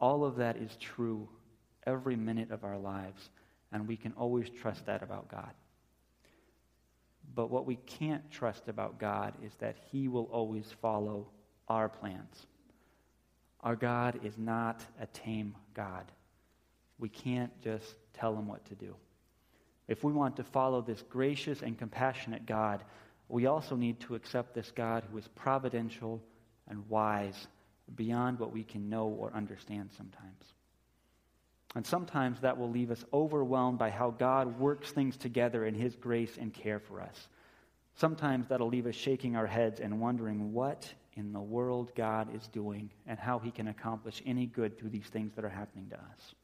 All 0.00 0.24
of 0.24 0.34
that 0.36 0.56
is 0.56 0.76
true 0.80 1.28
every 1.86 2.16
minute 2.16 2.50
of 2.50 2.64
our 2.64 2.78
lives, 2.78 3.30
and 3.70 3.86
we 3.86 3.96
can 3.96 4.12
always 4.14 4.50
trust 4.50 4.86
that 4.86 5.04
about 5.04 5.28
God. 5.28 5.52
But 7.36 7.48
what 7.48 7.64
we 7.64 7.76
can't 7.76 8.28
trust 8.28 8.66
about 8.66 8.98
God 8.98 9.34
is 9.44 9.52
that 9.60 9.76
He 9.92 10.08
will 10.08 10.28
always 10.32 10.66
follow 10.80 11.28
our 11.68 11.88
plans. 11.88 12.46
Our 13.62 13.76
God 13.76 14.20
is 14.24 14.36
not 14.38 14.84
a 15.00 15.06
tame 15.06 15.54
God. 15.74 16.10
we 16.98 17.08
can't 17.08 17.52
just 17.62 17.96
tell 18.14 18.34
him 18.36 18.46
what 18.46 18.64
to 18.66 18.74
do. 18.76 18.94
If 19.88 20.04
we 20.04 20.12
want 20.12 20.36
to 20.36 20.44
follow 20.44 20.80
this 20.80 21.02
gracious 21.02 21.62
and 21.62 21.76
compassionate 21.76 22.46
God, 22.46 22.84
we 23.28 23.46
also 23.46 23.74
need 23.74 23.98
to 24.00 24.14
accept 24.14 24.54
this 24.54 24.70
God 24.70 25.04
who 25.10 25.18
is 25.18 25.26
providential 25.28 26.22
and 26.68 26.88
wise 26.88 27.48
beyond 27.96 28.38
what 28.38 28.52
we 28.52 28.62
can 28.62 28.88
know 28.88 29.08
or 29.08 29.32
understand 29.34 29.90
sometimes. 29.96 30.54
And 31.74 31.86
sometimes 31.86 32.40
that 32.40 32.58
will 32.58 32.70
leave 32.70 32.90
us 32.90 33.04
overwhelmed 33.12 33.78
by 33.78 33.90
how 33.90 34.10
God 34.10 34.58
works 34.58 34.92
things 34.92 35.16
together 35.16 35.64
in 35.64 35.74
His 35.74 35.96
grace 35.96 36.36
and 36.38 36.52
care 36.52 36.78
for 36.78 37.00
us. 37.00 37.28
Sometimes 37.94 38.48
that'll 38.48 38.68
leave 38.68 38.86
us 38.86 38.94
shaking 38.94 39.36
our 39.36 39.46
heads 39.46 39.80
and 39.80 40.00
wondering 40.00 40.52
what 40.52 40.92
in 41.14 41.32
the 41.32 41.40
world 41.40 41.92
God 41.94 42.34
is 42.34 42.48
doing 42.48 42.90
and 43.06 43.18
how 43.18 43.38
He 43.38 43.50
can 43.50 43.68
accomplish 43.68 44.22
any 44.24 44.46
good 44.46 44.78
through 44.78 44.90
these 44.90 45.06
things 45.06 45.32
that 45.34 45.44
are 45.44 45.50
happening 45.50 45.88
to 45.90 45.96
us. 45.96 46.34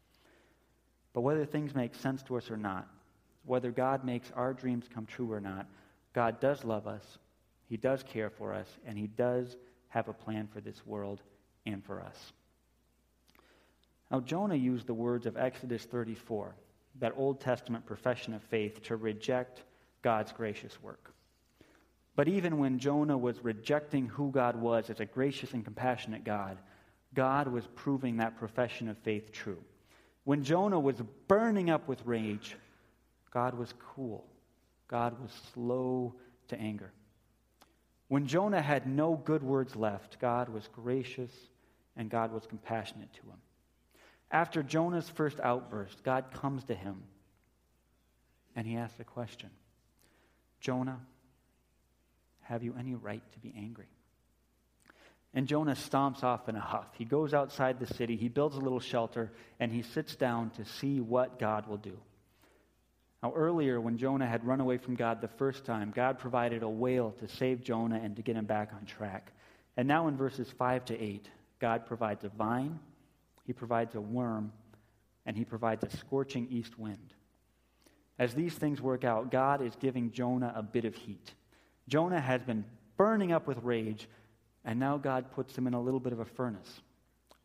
But 1.12 1.22
whether 1.22 1.46
things 1.46 1.74
make 1.74 1.94
sense 1.94 2.22
to 2.24 2.36
us 2.36 2.50
or 2.50 2.56
not, 2.56 2.86
whether 3.44 3.70
God 3.70 4.04
makes 4.04 4.30
our 4.36 4.52
dreams 4.52 4.86
come 4.92 5.06
true 5.06 5.32
or 5.32 5.40
not, 5.40 5.66
God 6.12 6.38
does 6.40 6.64
love 6.64 6.86
us, 6.86 7.18
He 7.68 7.76
does 7.76 8.02
care 8.02 8.30
for 8.30 8.52
us, 8.52 8.68
and 8.86 8.98
He 8.98 9.06
does 9.06 9.56
have 9.88 10.08
a 10.08 10.12
plan 10.12 10.48
for 10.52 10.60
this 10.60 10.86
world 10.86 11.22
and 11.64 11.82
for 11.84 12.00
us. 12.00 12.32
Now, 14.10 14.20
Jonah 14.20 14.54
used 14.54 14.86
the 14.86 14.94
words 14.94 15.26
of 15.26 15.36
Exodus 15.36 15.84
34, 15.84 16.54
that 17.00 17.14
Old 17.16 17.40
Testament 17.40 17.86
profession 17.86 18.34
of 18.34 18.42
faith, 18.42 18.82
to 18.84 18.96
reject 18.96 19.62
God's 20.02 20.32
gracious 20.32 20.82
work. 20.82 21.12
But 22.18 22.26
even 22.26 22.58
when 22.58 22.80
Jonah 22.80 23.16
was 23.16 23.44
rejecting 23.44 24.08
who 24.08 24.32
God 24.32 24.56
was 24.56 24.90
as 24.90 24.98
a 24.98 25.04
gracious 25.04 25.52
and 25.52 25.62
compassionate 25.62 26.24
God, 26.24 26.58
God 27.14 27.46
was 27.46 27.68
proving 27.76 28.16
that 28.16 28.36
profession 28.36 28.88
of 28.88 28.98
faith 28.98 29.30
true. 29.30 29.62
When 30.24 30.42
Jonah 30.42 30.80
was 30.80 31.00
burning 31.28 31.70
up 31.70 31.86
with 31.86 32.04
rage, 32.04 32.56
God 33.30 33.54
was 33.54 33.72
cool. 33.94 34.26
God 34.88 35.16
was 35.22 35.30
slow 35.54 36.16
to 36.48 36.60
anger. 36.60 36.90
When 38.08 38.26
Jonah 38.26 38.62
had 38.62 38.88
no 38.88 39.14
good 39.14 39.44
words 39.44 39.76
left, 39.76 40.18
God 40.18 40.48
was 40.48 40.68
gracious 40.72 41.30
and 41.96 42.10
God 42.10 42.32
was 42.32 42.48
compassionate 42.48 43.12
to 43.12 43.30
him. 43.30 43.38
After 44.32 44.64
Jonah's 44.64 45.08
first 45.08 45.38
outburst, 45.38 46.02
God 46.02 46.32
comes 46.34 46.64
to 46.64 46.74
him 46.74 47.00
and 48.56 48.66
he 48.66 48.74
asks 48.74 48.98
a 48.98 49.04
question 49.04 49.50
Jonah, 50.58 50.98
have 52.48 52.62
you 52.62 52.74
any 52.78 52.94
right 52.94 53.22
to 53.32 53.38
be 53.38 53.54
angry? 53.56 53.88
And 55.34 55.46
Jonah 55.46 55.74
stomps 55.74 56.24
off 56.24 56.48
in 56.48 56.56
a 56.56 56.60
huff. 56.60 56.86
He 56.96 57.04
goes 57.04 57.34
outside 57.34 57.78
the 57.78 57.94
city, 57.94 58.16
he 58.16 58.28
builds 58.28 58.56
a 58.56 58.60
little 58.60 58.80
shelter, 58.80 59.30
and 59.60 59.70
he 59.70 59.82
sits 59.82 60.16
down 60.16 60.50
to 60.50 60.64
see 60.64 61.00
what 61.00 61.38
God 61.38 61.66
will 61.68 61.76
do. 61.76 61.98
Now, 63.22 63.32
earlier, 63.34 63.80
when 63.80 63.98
Jonah 63.98 64.26
had 64.26 64.46
run 64.46 64.60
away 64.60 64.78
from 64.78 64.94
God 64.94 65.20
the 65.20 65.28
first 65.28 65.64
time, 65.64 65.92
God 65.94 66.18
provided 66.18 66.62
a 66.62 66.68
whale 66.68 67.10
to 67.18 67.28
save 67.28 67.62
Jonah 67.62 68.00
and 68.02 68.14
to 68.16 68.22
get 68.22 68.36
him 68.36 68.46
back 68.46 68.70
on 68.72 68.86
track. 68.86 69.32
And 69.76 69.88
now, 69.88 70.08
in 70.08 70.16
verses 70.16 70.48
5 70.56 70.84
to 70.86 71.00
8, 71.00 71.28
God 71.58 71.84
provides 71.84 72.24
a 72.24 72.28
vine 72.28 72.78
he 73.48 73.54
provides 73.54 73.94
a 73.94 74.00
worm, 74.00 74.52
and 75.24 75.34
he 75.34 75.42
provides 75.42 75.82
a 75.82 75.96
scorching 75.96 76.48
east 76.50 76.78
wind. 76.78 77.14
As 78.18 78.34
these 78.34 78.52
things 78.52 78.78
work 78.78 79.04
out, 79.04 79.30
God 79.30 79.62
is 79.62 79.74
giving 79.76 80.10
Jonah 80.10 80.52
a 80.54 80.62
bit 80.62 80.84
of 80.84 80.94
heat. 80.94 81.32
Jonah 81.88 82.20
has 82.20 82.42
been 82.42 82.64
burning 82.96 83.32
up 83.32 83.46
with 83.46 83.58
rage, 83.62 84.08
and 84.64 84.78
now 84.78 84.96
God 84.96 85.32
puts 85.32 85.56
him 85.56 85.66
in 85.66 85.74
a 85.74 85.80
little 85.80 86.00
bit 86.00 86.12
of 86.12 86.20
a 86.20 86.24
furnace. 86.24 86.80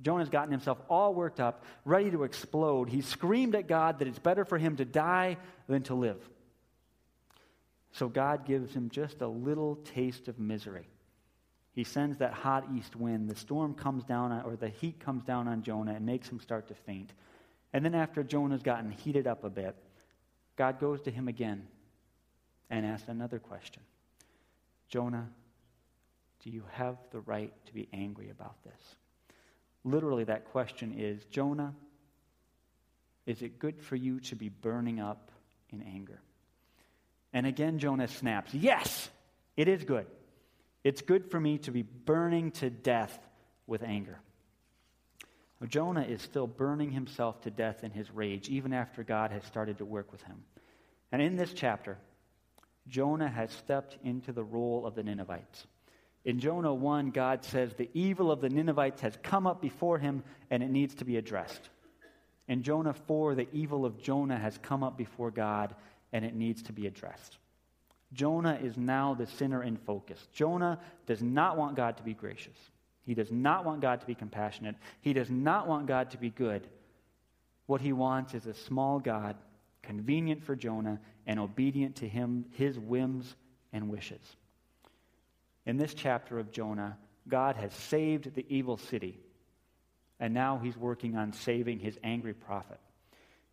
Jonah's 0.01 0.29
gotten 0.29 0.51
himself 0.51 0.79
all 0.89 1.13
worked 1.13 1.39
up, 1.39 1.63
ready 1.85 2.11
to 2.11 2.23
explode. 2.23 2.89
He 2.89 3.01
screamed 3.01 3.55
at 3.55 3.67
God 3.67 3.99
that 3.99 4.07
it's 4.07 4.19
better 4.19 4.43
for 4.43 4.57
him 4.57 4.75
to 4.75 4.85
die 4.85 5.37
than 5.67 5.83
to 5.83 5.95
live. 5.95 6.17
So 7.93 8.09
God 8.09 8.45
gives 8.45 8.73
him 8.73 8.89
just 8.89 9.21
a 9.21 9.27
little 9.27 9.77
taste 9.77 10.27
of 10.27 10.39
misery 10.39 10.87
he 11.73 11.83
sends 11.83 12.17
that 12.17 12.33
hot 12.33 12.65
east 12.75 12.95
wind. 12.95 13.29
The 13.29 13.35
storm 13.35 13.73
comes 13.73 14.03
down, 14.03 14.31
or 14.45 14.55
the 14.55 14.69
heat 14.69 14.99
comes 14.99 15.23
down 15.23 15.47
on 15.47 15.63
Jonah 15.63 15.95
and 15.95 16.05
makes 16.05 16.29
him 16.29 16.39
start 16.39 16.67
to 16.67 16.75
faint. 16.75 17.11
And 17.73 17.83
then, 17.83 17.95
after 17.95 18.23
Jonah's 18.23 18.61
gotten 18.61 18.91
heated 18.91 19.25
up 19.25 19.43
a 19.43 19.49
bit, 19.49 19.75
God 20.55 20.79
goes 20.79 21.01
to 21.01 21.11
him 21.11 21.27
again 21.27 21.67
and 22.69 22.85
asks 22.85 23.09
another 23.09 23.39
question 23.39 23.81
Jonah, 24.89 25.29
do 26.43 26.49
you 26.49 26.63
have 26.71 26.97
the 27.11 27.21
right 27.21 27.53
to 27.65 27.73
be 27.73 27.87
angry 27.93 28.29
about 28.29 28.61
this? 28.63 28.95
Literally, 29.83 30.23
that 30.25 30.45
question 30.51 30.93
is 30.97 31.23
Jonah, 31.25 31.73
is 33.25 33.41
it 33.41 33.59
good 33.59 33.81
for 33.81 33.95
you 33.95 34.19
to 34.21 34.35
be 34.35 34.49
burning 34.49 34.99
up 34.99 35.31
in 35.69 35.81
anger? 35.81 36.21
And 37.33 37.47
again, 37.47 37.79
Jonah 37.79 38.07
snaps, 38.07 38.53
Yes, 38.53 39.09
it 39.57 39.67
is 39.67 39.83
good. 39.83 40.07
It's 40.83 41.01
good 41.01 41.31
for 41.31 41.39
me 41.39 41.57
to 41.59 41.71
be 41.71 41.81
burning 41.81 42.51
to 42.51 42.69
death 42.69 43.17
with 43.67 43.83
anger. 43.83 44.19
Now, 45.61 45.67
Jonah 45.67 46.03
is 46.03 46.21
still 46.21 46.47
burning 46.47 46.91
himself 46.91 47.41
to 47.41 47.51
death 47.51 47.85
in 47.85 47.91
his 47.91 48.11
rage, 48.11 48.49
even 48.49 48.73
after 48.73 49.03
God 49.03 49.31
has 49.31 49.45
started 49.45 49.77
to 49.77 49.85
work 49.85 50.11
with 50.11 50.21
him. 50.23 50.43
And 51.11 51.21
in 51.21 51.37
this 51.37 51.53
chapter, 51.53 51.97
Jonah 52.87 53.29
has 53.29 53.51
stepped 53.51 53.97
into 54.03 54.31
the 54.31 54.43
role 54.43 54.85
of 54.85 54.95
the 54.95 55.03
Ninevites. 55.03 55.65
In 56.25 56.39
Jonah 56.39 56.73
1, 56.73 57.11
God 57.11 57.43
says 57.43 57.73
the 57.73 57.89
evil 57.93 58.31
of 58.31 58.41
the 58.41 58.49
Ninevites 58.49 59.01
has 59.01 59.17
come 59.21 59.45
up 59.45 59.61
before 59.61 59.97
him 59.97 60.23
and 60.49 60.63
it 60.63 60.69
needs 60.69 60.95
to 60.95 61.05
be 61.05 61.17
addressed. 61.17 61.69
In 62.47 62.63
Jonah 62.63 62.93
4, 62.93 63.35
the 63.35 63.47
evil 63.53 63.85
of 63.85 64.01
Jonah 64.01 64.37
has 64.37 64.57
come 64.57 64.83
up 64.83 64.97
before 64.97 65.31
God 65.31 65.75
and 66.11 66.23
it 66.23 66.35
needs 66.35 66.63
to 66.63 66.73
be 66.73 66.87
addressed. 66.87 67.37
Jonah 68.13 68.59
is 68.61 68.77
now 68.77 69.13
the 69.13 69.25
sinner 69.25 69.63
in 69.63 69.75
focus. 69.75 70.27
Jonah 70.33 70.79
does 71.07 71.21
not 71.21 71.57
want 71.57 71.75
God 71.75 71.97
to 71.97 72.03
be 72.03 72.13
gracious. 72.13 72.57
He 73.05 73.15
does 73.15 73.31
not 73.31 73.65
want 73.65 73.81
God 73.81 73.99
to 74.01 74.07
be 74.07 74.15
compassionate. 74.15 74.75
He 75.01 75.13
does 75.13 75.29
not 75.29 75.67
want 75.67 75.87
God 75.87 76.11
to 76.11 76.17
be 76.17 76.29
good. 76.29 76.67
What 77.65 77.81
he 77.81 77.91
wants 77.91 78.33
is 78.33 78.45
a 78.45 78.53
small 78.53 78.99
God, 78.99 79.35
convenient 79.81 80.43
for 80.43 80.55
Jonah 80.55 80.99
and 81.25 81.39
obedient 81.39 81.97
to 81.97 82.07
him, 82.07 82.45
his 82.51 82.77
whims 82.77 83.35
and 83.71 83.89
wishes. 83.89 84.21
In 85.65 85.77
this 85.77 85.93
chapter 85.93 86.39
of 86.39 86.51
Jonah, 86.51 86.97
God 87.27 87.55
has 87.55 87.73
saved 87.73 88.35
the 88.35 88.45
evil 88.49 88.77
city, 88.77 89.19
and 90.19 90.33
now 90.33 90.59
he's 90.61 90.77
working 90.77 91.15
on 91.15 91.33
saving 91.33 91.79
his 91.79 91.97
angry 92.03 92.33
prophet. 92.33 92.79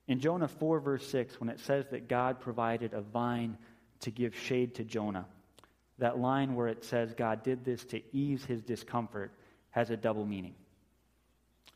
In 0.09 0.19
Jonah 0.19 0.49
4, 0.49 0.81
verse 0.81 1.07
6, 1.09 1.39
when 1.41 1.49
it 1.49 1.61
says 1.61 1.87
that 1.91 2.09
God 2.09 2.41
provided 2.41 2.95
a 2.95 3.01
vine 3.01 3.57
to 4.01 4.11
give 4.11 4.37
shade 4.37 4.75
to 4.77 4.85
Jonah. 4.85 5.27
That 5.99 6.19
line 6.19 6.55
where 6.55 6.69
it 6.69 6.85
says 6.85 7.15
God 7.15 7.43
did 7.43 7.65
this 7.65 7.85
to 7.87 8.03
ease 8.13 8.45
his 8.45 8.63
discomfort 8.63 9.33
has 9.71 9.91
a 9.91 9.97
double 9.97 10.27
meaning. 10.27 10.55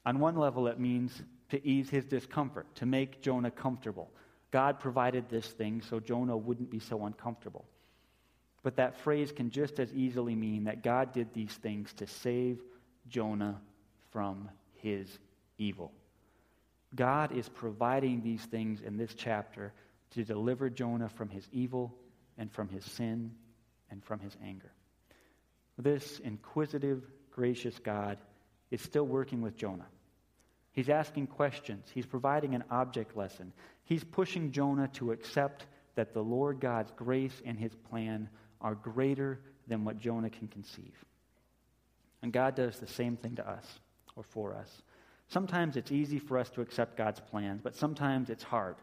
On 0.07 0.19
one 0.19 0.37
level, 0.37 0.67
it 0.67 0.81
means 0.81 1.23
to 1.51 1.65
ease 1.67 1.89
his 1.89 2.05
discomfort, 2.05 2.67
to 2.77 2.87
make 2.87 3.23
Jonah 3.23 3.51
comfortable. 3.51 4.11
God 4.55 4.79
provided 4.79 5.29
this 5.29 5.49
thing 5.49 5.83
so 5.83 5.99
Jonah 5.99 6.37
wouldn't 6.37 6.71
be 6.71 6.79
so 6.79 7.07
uncomfortable. 7.07 7.65
But 8.63 8.77
that 8.77 9.01
phrase 9.01 9.33
can 9.33 9.51
just 9.51 9.81
as 9.81 9.93
easily 9.93 10.37
mean 10.37 10.63
that 10.65 10.85
God 10.85 11.13
did 11.13 11.35
these 11.35 11.51
things 11.51 11.93
to 11.95 12.07
save 12.07 12.61
Jonah 13.09 13.61
from 14.13 14.49
his 14.75 15.19
evil. 15.59 15.91
God 16.95 17.33
is 17.33 17.49
providing 17.49 18.23
these 18.23 18.43
things 18.45 18.81
in 18.81 18.97
this 18.97 19.13
chapter 19.15 19.73
to 20.13 20.23
deliver 20.23 20.71
Jonah 20.71 21.09
from 21.09 21.31
his 21.31 21.49
evil 21.51 21.93
and 22.39 22.49
from 22.53 22.69
his 22.69 22.85
sin 22.85 23.33
and 23.91 24.05
from 24.05 24.21
his 24.21 24.37
anger. 24.41 24.71
This 25.79 26.21
inquisitive, 26.21 27.03
gracious 27.33 27.77
God 27.81 28.19
is 28.71 28.81
still 28.81 29.09
working 29.09 29.43
with 29.43 29.57
Jonah. 29.57 29.89
He's 30.75 30.89
asking 30.89 31.29
questions. 31.29 31.89
He's 31.95 32.05
providing 32.05 32.55
an 32.55 32.65
object 32.71 33.17
lesson. 33.17 33.53
He's 33.85 34.05
pushing 34.05 34.51
Jonah 34.51 34.89
to 34.95 35.13
accept 35.13 35.67
that 35.95 36.13
the 36.13 36.23
Lord 36.23 36.61
God's 36.61 36.91
grace 36.97 37.41
and 37.47 37.59
his 37.59 37.75
plan 37.75 38.29
are 38.61 38.75
greater 38.75 39.41
than 39.69 39.85
what 39.85 39.99
Jonah 39.99 40.31
can 40.31 40.49
conceive. 40.49 41.05
And 42.23 42.33
God 42.33 42.57
does 42.57 42.79
the 42.79 42.89
same 42.89 43.17
thing 43.17 43.37
to 43.37 43.49
us 43.49 43.67
or 44.17 44.25
for 44.25 44.55
us. 44.55 44.83
Sometimes 45.29 45.77
it's 45.77 45.93
easy 45.93 46.19
for 46.19 46.39
us 46.39 46.51
to 46.51 46.61
accept 46.61 46.97
God's 46.97 47.21
plans, 47.21 47.61
but 47.63 47.77
sometimes 47.77 48.29
it's 48.29 48.43
hard. 48.43 48.77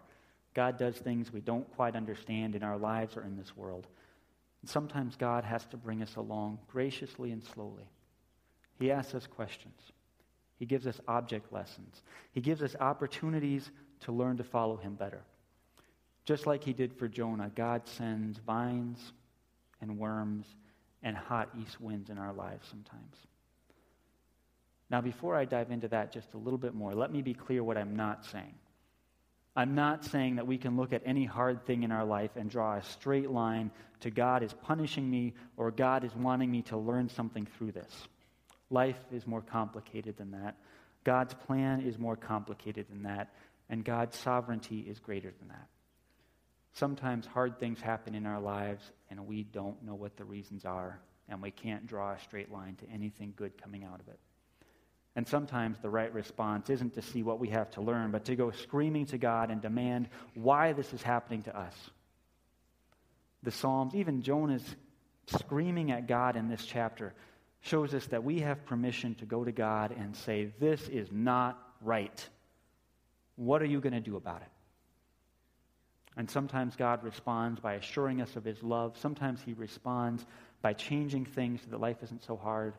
God 0.53 0.77
does 0.77 0.95
things 0.95 1.31
we 1.31 1.41
don't 1.41 1.69
quite 1.75 1.95
understand 1.95 2.55
in 2.55 2.63
our 2.63 2.77
lives 2.77 3.17
or 3.17 3.23
in 3.23 3.37
this 3.37 3.55
world. 3.55 3.87
And 4.61 4.69
sometimes 4.69 5.15
God 5.15 5.43
has 5.43 5.65
to 5.67 5.77
bring 5.77 6.01
us 6.01 6.15
along 6.15 6.59
graciously 6.67 7.31
and 7.31 7.43
slowly. 7.43 7.89
He 8.79 8.91
asks 8.91 9.13
us 9.13 9.27
questions. 9.27 9.91
He 10.61 10.67
gives 10.67 10.85
us 10.85 11.01
object 11.07 11.51
lessons. 11.51 12.03
He 12.33 12.39
gives 12.39 12.61
us 12.61 12.75
opportunities 12.79 13.71
to 14.01 14.11
learn 14.11 14.37
to 14.37 14.43
follow 14.43 14.77
him 14.77 14.93
better. 14.93 15.23
Just 16.23 16.45
like 16.45 16.63
he 16.63 16.71
did 16.71 16.93
for 16.93 17.07
Jonah, 17.07 17.49
God 17.55 17.87
sends 17.87 18.37
vines 18.37 19.13
and 19.81 19.97
worms 19.97 20.45
and 21.01 21.17
hot 21.17 21.49
east 21.59 21.81
winds 21.81 22.11
in 22.11 22.19
our 22.19 22.31
lives 22.31 22.67
sometimes. 22.69 23.15
Now, 24.91 25.01
before 25.01 25.35
I 25.35 25.45
dive 25.45 25.71
into 25.71 25.87
that 25.87 26.11
just 26.11 26.35
a 26.35 26.37
little 26.37 26.59
bit 26.59 26.75
more, 26.75 26.93
let 26.93 27.11
me 27.11 27.23
be 27.23 27.33
clear 27.33 27.63
what 27.63 27.75
I'm 27.75 27.95
not 27.95 28.23
saying. 28.23 28.53
I'm 29.55 29.73
not 29.73 30.05
saying 30.05 30.35
that 30.35 30.45
we 30.45 30.59
can 30.59 30.77
look 30.77 30.93
at 30.93 31.01
any 31.07 31.25
hard 31.25 31.65
thing 31.65 31.81
in 31.81 31.91
our 31.91 32.05
life 32.05 32.35
and 32.35 32.51
draw 32.51 32.75
a 32.75 32.83
straight 32.83 33.31
line 33.31 33.71
to 34.01 34.11
God 34.11 34.43
is 34.43 34.53
punishing 34.53 35.09
me 35.09 35.33
or 35.57 35.71
God 35.71 36.03
is 36.03 36.15
wanting 36.15 36.51
me 36.51 36.61
to 36.61 36.77
learn 36.77 37.09
something 37.09 37.47
through 37.57 37.71
this. 37.71 38.07
Life 38.71 38.99
is 39.11 39.27
more 39.27 39.41
complicated 39.41 40.17
than 40.17 40.31
that. 40.31 40.55
God's 41.03 41.33
plan 41.33 41.81
is 41.81 41.99
more 41.99 42.15
complicated 42.15 42.87
than 42.89 43.03
that. 43.03 43.33
And 43.69 43.85
God's 43.85 44.17
sovereignty 44.17 44.79
is 44.79 44.99
greater 44.99 45.31
than 45.39 45.49
that. 45.49 45.67
Sometimes 46.73 47.25
hard 47.25 47.59
things 47.59 47.81
happen 47.81 48.15
in 48.15 48.25
our 48.25 48.39
lives 48.39 48.83
and 49.09 49.27
we 49.27 49.43
don't 49.43 49.83
know 49.83 49.95
what 49.95 50.15
the 50.15 50.23
reasons 50.23 50.63
are, 50.63 50.99
and 51.27 51.41
we 51.41 51.51
can't 51.51 51.85
draw 51.85 52.13
a 52.13 52.19
straight 52.19 52.51
line 52.51 52.75
to 52.77 52.89
anything 52.89 53.33
good 53.35 53.61
coming 53.61 53.83
out 53.83 53.99
of 53.99 54.07
it. 54.07 54.19
And 55.15 55.27
sometimes 55.27 55.77
the 55.79 55.89
right 55.89 56.13
response 56.13 56.69
isn't 56.69 56.93
to 56.93 57.01
see 57.01 57.21
what 57.21 57.39
we 57.39 57.49
have 57.49 57.69
to 57.71 57.81
learn, 57.81 58.11
but 58.11 58.25
to 58.25 58.35
go 58.37 58.51
screaming 58.51 59.05
to 59.07 59.17
God 59.17 59.51
and 59.51 59.61
demand 59.61 60.07
why 60.33 60.71
this 60.71 60.93
is 60.93 61.01
happening 61.01 61.43
to 61.43 61.57
us. 61.57 61.75
The 63.43 63.51
Psalms, 63.51 63.93
even 63.95 64.21
Jonah's 64.21 64.63
screaming 65.27 65.91
at 65.91 66.07
God 66.07 66.37
in 66.37 66.47
this 66.47 66.63
chapter, 66.65 67.13
shows 67.61 67.93
us 67.93 68.07
that 68.07 68.23
we 68.23 68.39
have 68.39 68.65
permission 68.65 69.15
to 69.15 69.25
go 69.25 69.43
to 69.43 69.51
God 69.51 69.91
and 69.97 70.15
say, 70.15 70.51
This 70.59 70.87
is 70.89 71.09
not 71.11 71.59
right. 71.81 72.27
What 73.35 73.61
are 73.61 73.65
you 73.65 73.79
going 73.79 73.93
to 73.93 73.99
do 73.99 74.15
about 74.15 74.41
it? 74.41 74.49
And 76.17 76.29
sometimes 76.29 76.75
God 76.75 77.03
responds 77.03 77.59
by 77.59 77.75
assuring 77.75 78.21
us 78.21 78.35
of 78.35 78.43
his 78.43 78.61
love. 78.61 78.97
Sometimes 78.97 79.41
he 79.41 79.53
responds 79.53 80.25
by 80.61 80.73
changing 80.73 81.25
things 81.25 81.61
so 81.61 81.71
that 81.71 81.79
life 81.79 81.97
isn't 82.03 82.23
so 82.23 82.35
hard. 82.35 82.73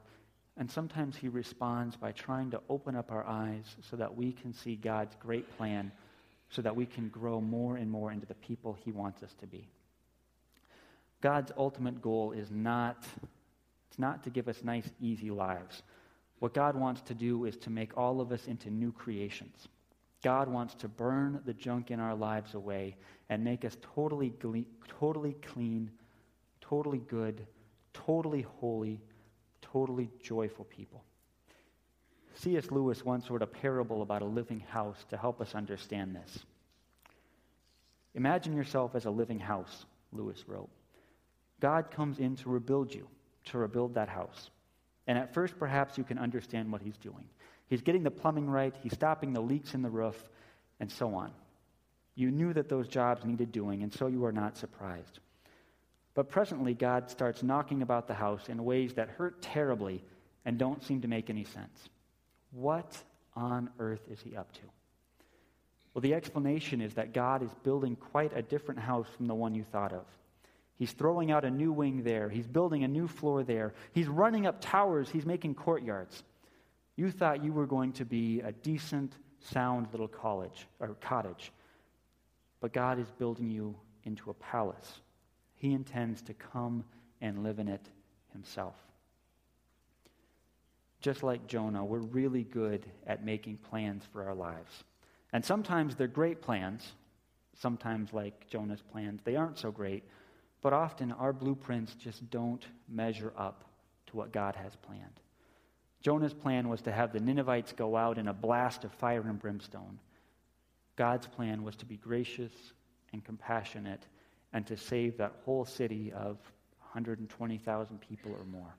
And 0.59 0.71
sometimes 0.71 1.17
he 1.17 1.29
responds 1.29 1.97
by 1.97 2.13
trying 2.13 2.51
to 2.51 2.61
open 2.69 2.95
up 2.95 3.11
our 3.11 3.27
eyes 3.27 3.65
so 3.81 3.97
that 3.97 4.15
we 4.15 4.33
can 4.33 4.53
see 4.53 4.77
God's 4.77 5.17
great 5.17 5.57
plan, 5.57 5.93
so 6.51 6.61
that 6.61 6.77
we 6.77 6.85
can 6.85 7.09
grow 7.09 7.41
more 7.41 7.77
and 7.77 7.91
more 7.91 8.13
into 8.13 8.27
the 8.27 8.35
people 8.35 8.77
he 8.85 8.93
wants 8.93 9.23
us 9.23 9.35
to 9.41 9.47
be. 9.47 9.67
God's 11.23 11.53
ultimate 11.57 12.03
goal 12.03 12.33
is 12.33 12.51
not, 12.51 13.03
it's 13.93 13.99
not 13.99 14.23
to 14.23 14.31
give 14.31 14.49
us 14.49 14.65
nice, 14.65 14.91
easy 15.03 15.31
lives. 15.31 15.83
What 16.39 16.55
God 16.55 16.77
wants 16.77 17.03
to 17.03 17.15
do 17.15 17.45
is 17.45 17.59
to 17.59 17.69
make 17.69 17.99
all 17.99 18.23
of 18.23 18.33
us 18.33 18.47
into 18.47 18.71
new 18.71 18.91
creations. 18.91 19.69
God 20.23 20.49
wants 20.49 20.75
to 20.77 20.89
burn 20.89 21.43
the 21.45 21.53
junk 21.53 21.91
in 21.91 22.01
our 22.01 22.15
lives 22.15 22.55
away 22.55 22.97
and 23.29 23.45
make 23.45 23.67
us 23.67 23.77
totally, 23.95 24.33
totally 24.99 25.37
clean, 25.43 25.91
totally 26.63 27.03
good, 27.07 27.47
totally 27.93 28.47
holy, 28.61 28.99
totally 29.61 30.09
joyful 30.23 30.65
people. 30.65 31.05
C.S. 32.37 32.71
Lewis 32.71 33.05
once 33.05 33.29
wrote 33.29 33.43
a 33.43 33.47
parable 33.47 34.01
about 34.01 34.23
a 34.23 34.25
living 34.25 34.61
house 34.61 35.05
to 35.11 35.19
help 35.19 35.39
us 35.43 35.55
understand 35.55 36.17
this. 36.17 36.39
Imagine 38.15 38.57
yourself 38.57 38.95
as 38.95 39.05
a 39.05 39.11
living 39.11 39.39
house, 39.39 39.85
Lewis 40.13 40.45
wrote. 40.47 40.71
God 41.61 41.91
comes 41.91 42.21
in 42.21 42.37
to 42.37 42.49
rebuild 42.49 42.95
you, 42.95 43.07
to 43.47 43.59
rebuild 43.59 43.95
that 43.95 44.09
house. 44.09 44.51
And 45.07 45.19
at 45.19 45.35
first, 45.35 45.59
perhaps 45.59 45.99
you 45.99 46.05
can 46.05 46.19
understand 46.19 46.71
what 46.71 46.83
he's 46.83 46.97
doing. 46.97 47.25
He's 47.69 47.83
getting 47.83 48.03
the 48.03 48.11
plumbing 48.11 48.49
right, 48.49 48.75
he's 48.83 48.93
stopping 48.93 49.33
the 49.33 49.41
leaks 49.41 49.75
in 49.75 49.83
the 49.83 49.91
roof, 49.91 50.29
and 50.81 50.91
so 50.91 51.15
on. 51.15 51.33
You 52.15 52.31
knew 52.31 52.53
that 52.53 52.69
those 52.69 52.89
jobs 52.89 53.25
needed 53.25 53.53
doing, 53.53 53.83
and 53.83 53.93
so 53.93 54.07
you 54.07 54.25
are 54.25 54.33
not 54.33 54.57
surprised. 54.57 55.21
But 56.15 56.29
presently, 56.29 56.75
God 56.75 57.11
starts 57.11 57.43
knocking 57.43 57.81
about 57.83 58.07
the 58.07 58.15
house 58.15 58.49
in 58.49 58.65
ways 58.65 58.95
that 58.95 59.09
hurt 59.09 59.41
terribly 59.41 60.05
and 60.45 60.59
don't 60.59 60.83
seem 60.85 61.01
to 61.01 61.09
make 61.09 61.31
any 61.31 61.45
sense. 61.45 61.89
What 62.51 63.03
on 63.35 63.71
earth 63.79 64.03
is 64.11 64.21
he 64.21 64.37
up 64.37 64.53
to? 64.53 64.61
Well, 65.95 66.03
the 66.03 66.15
explanation 66.15 66.81
is 66.81 66.95
that 66.95 67.13
God 67.13 67.43
is 67.43 67.51
building 67.63 67.97
quite 67.97 68.37
a 68.37 68.43
different 68.43 68.81
house 68.81 69.09
from 69.17 69.27
the 69.27 69.35
one 69.35 69.55
you 69.55 69.65
thought 69.65 69.93
of. 69.93 70.05
He's 70.83 70.91
throwing 70.91 71.31
out 71.31 71.45
a 71.45 71.51
new 71.53 71.71
wing 71.71 72.03
there. 72.03 72.29
He's 72.29 72.49
building 72.49 72.83
a 72.83 72.89
new 72.89 73.07
floor 73.07 73.45
there. 73.45 73.73
He's 73.93 74.09
running 74.09 74.49
up 74.49 74.57
towers. 74.61 75.09
He's 75.09 75.25
making 75.25 75.55
courtyards. 75.55 76.25
You 76.97 77.13
thought 77.13 77.45
you 77.45 77.53
were 77.53 77.69
going 77.69 77.93
to 77.93 78.05
be 78.05 78.41
a 78.41 78.51
decent, 78.51 79.13
sound 79.39 79.87
little 79.93 80.09
college 80.09 80.67
or 80.81 80.97
cottage. 81.01 81.53
But 82.61 82.73
God 82.73 82.99
is 82.99 83.09
building 83.13 83.49
you 83.49 83.77
into 84.03 84.31
a 84.31 84.35
palace. 84.35 84.99
He 85.55 85.73
intends 85.73 86.21
to 86.23 86.35
come 86.35 86.83
and 87.21 87.45
live 87.45 87.61
in 87.61 87.69
it 87.69 87.89
himself. 88.33 88.75
Just 91.01 91.23
like 91.23 91.47
Jonah, 91.47 91.85
we're 91.85 92.01
really 92.01 92.43
good 92.43 92.87
at 93.07 93.25
making 93.25 93.59
plans 93.59 94.03
for 94.13 94.25
our 94.25 94.35
lives. 94.35 94.83
And 95.33 95.45
sometimes 95.45 95.95
they're 95.95 96.09
great 96.09 96.43
plans. 96.43 96.95
Sometimes, 97.57 98.13
like 98.13 98.49
Jonah's 98.49 98.83
plans, 98.83 99.21
they 99.23 99.37
aren't 99.37 99.61
so 99.61 99.71
great. 99.71 100.03
But 100.63 100.73
often 100.73 101.13
our 101.13 101.33
blueprints 101.33 101.95
just 101.95 102.31
don't 102.31 102.65
measure 102.89 103.33
up 103.37 103.65
to 104.07 104.17
what 104.17 104.33
God 104.33 104.57
has 104.57 104.75
planned. 104.77 105.21
Jonah's 106.01 106.33
plan 106.35 106.69
was 106.69 106.83
to 106.83 106.93
have 106.93 107.13
the 107.13 107.21
Ninevites 107.21 107.73
go 107.73 107.97
out 107.97 108.17
in 108.17 108.29
a 108.29 108.33
blast 108.33 108.85
of 108.85 108.93
fire 108.93 109.23
and 109.23 109.39
brimstone. 109.39 109.99
God's 110.97 111.27
plan 111.27 111.63
was 111.63 111.77
to 111.77 111.87
be 111.87 111.97
gracious 111.97 112.53
and 113.13 113.25
compassionate 113.25 114.07
and 114.53 114.67
to 114.67 114.77
save 114.77 115.19
that 115.19 115.35
whole 115.45 115.65
city 115.65 116.13
of 116.13 116.39
120,000 116.79 118.01
people 118.01 118.33
or 118.33 118.45
more. 118.45 118.75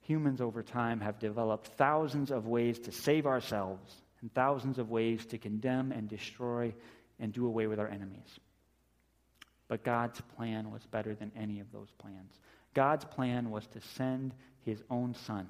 Humans 0.00 0.40
over 0.40 0.62
time 0.62 1.00
have 1.00 1.18
developed 1.18 1.68
thousands 1.76 2.30
of 2.30 2.46
ways 2.46 2.78
to 2.80 2.92
save 2.92 3.26
ourselves 3.26 4.02
and 4.20 4.32
thousands 4.34 4.78
of 4.78 4.90
ways 4.90 5.26
to 5.26 5.38
condemn 5.38 5.92
and 5.92 6.08
destroy 6.08 6.74
and 7.18 7.32
do 7.32 7.46
away 7.46 7.66
with 7.66 7.78
our 7.78 7.88
enemies. 7.88 8.38
But 9.68 9.84
God's 9.84 10.20
plan 10.36 10.70
was 10.70 10.86
better 10.86 11.14
than 11.14 11.32
any 11.36 11.60
of 11.60 11.72
those 11.72 11.90
plans. 11.98 12.38
God's 12.74 13.04
plan 13.04 13.50
was 13.50 13.66
to 13.68 13.80
send 13.80 14.34
his 14.62 14.82
own 14.90 15.14
son 15.14 15.48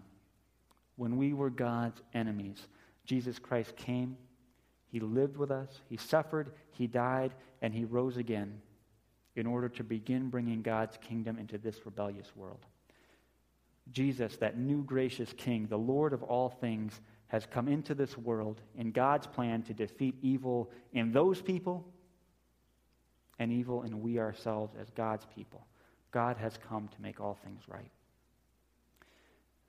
when 0.97 1.17
we 1.17 1.33
were 1.33 1.51
God's 1.51 2.01
enemies, 2.13 2.69
Jesus 3.05 3.39
Christ 3.39 3.77
came, 3.77 4.17
He 4.87 5.01
lived 5.01 5.37
with 5.37 5.51
us, 5.51 5.69
He 5.89 5.97
suffered, 5.97 6.53
He 6.73 6.87
died, 6.87 7.35
and 7.63 7.75
He 7.75 7.85
rose 7.85 8.17
again 8.17 8.61
in 9.37 9.47
order 9.47 9.69
to 9.69 9.83
begin 9.83 10.31
bringing 10.31 10.63
God's 10.63 10.97
kingdom 10.99 11.39
into 11.39 11.59
this 11.59 11.85
rebellious 11.85 12.31
world. 12.37 12.65
Jesus, 13.91 14.37
that 14.37 14.57
new 14.57 14.83
gracious 14.85 15.33
King, 15.37 15.67
the 15.67 15.77
Lord 15.77 16.13
of 16.13 16.23
all 16.23 16.49
things, 16.49 17.01
has 17.29 17.45
come 17.47 17.67
into 17.67 17.95
this 17.95 18.17
world 18.17 18.61
in 18.77 18.93
God's 18.93 19.27
plan 19.27 19.63
to 19.65 19.75
defeat 19.75 20.15
evil 20.23 20.71
in 20.93 21.11
those 21.11 21.43
people 21.43 21.85
and 23.39 23.53
evil 23.53 23.83
in 23.83 24.01
we 24.01 24.19
ourselves 24.19 24.75
as 24.81 24.91
God's 24.91 25.27
people. 25.35 25.67
God 26.11 26.37
has 26.37 26.59
come 26.69 26.89
to 26.89 27.03
make 27.03 27.21
all 27.21 27.39
things 27.45 27.63
right. 27.69 27.91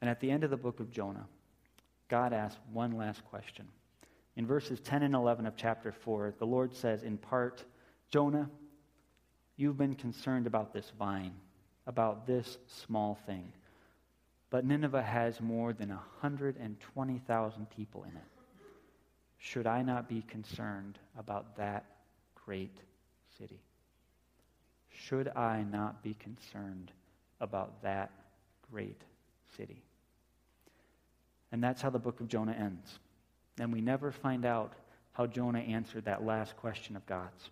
And 0.02 0.10
at 0.10 0.20
the 0.20 0.30
end 0.30 0.44
of 0.44 0.52
the 0.52 0.58
book 0.58 0.80
of 0.80 0.92
Jonah, 0.92 1.26
God 2.10 2.34
asks 2.34 2.60
one 2.72 2.92
last 2.92 3.26
question. 3.26 3.68
In 4.36 4.46
verses 4.46 4.80
10 4.82 5.04
and 5.04 5.16
11 5.16 5.46
of 5.46 5.56
chapter 5.56 5.92
4, 5.92 6.36
the 6.38 6.46
Lord 6.46 6.76
says, 6.76 7.04
in 7.04 7.18
part, 7.18 7.64
Jonah, 8.12 8.50
you've 9.56 9.78
been 9.78 9.96
concerned 9.96 10.46
about 10.46 10.74
this 10.74 10.92
vine, 11.00 11.34
about 11.88 12.28
this 12.28 12.58
small 12.68 13.18
thing. 13.26 13.52
But 14.50 14.66
Nineveh 14.66 15.02
has 15.02 15.42
more 15.42 15.74
than 15.74 15.90
120,000 15.90 17.70
people 17.70 18.04
in 18.04 18.12
it. 18.16 18.24
Should 19.38 19.68
I 19.68 19.82
not 19.82 20.08
be 20.08 20.22
concerned 20.22 21.00
about 21.18 21.58
that 21.58 21.86
great 22.46 22.78
city? 23.38 23.60
Should 24.90 25.30
I 25.30 25.64
not 25.64 26.04
be 26.04 26.14
concerned 26.16 26.92
about 27.40 27.82
that 27.84 28.12
great 28.72 29.02
city. 29.58 29.82
And 31.52 31.64
that's 31.64 31.82
how 31.82 31.90
the 31.90 32.00
book 32.00 32.20
of 32.20 32.28
Jonah 32.28 32.54
ends. 32.54 33.00
And 33.60 33.72
we 33.72 33.82
never 33.82 34.12
find 34.12 34.46
out 34.46 34.74
how 35.14 35.28
Jonah 35.28 35.60
answered 35.60 36.06
that 36.06 36.26
last 36.26 36.58
question 36.58 36.96
of 36.96 37.06
God's. 37.06 37.50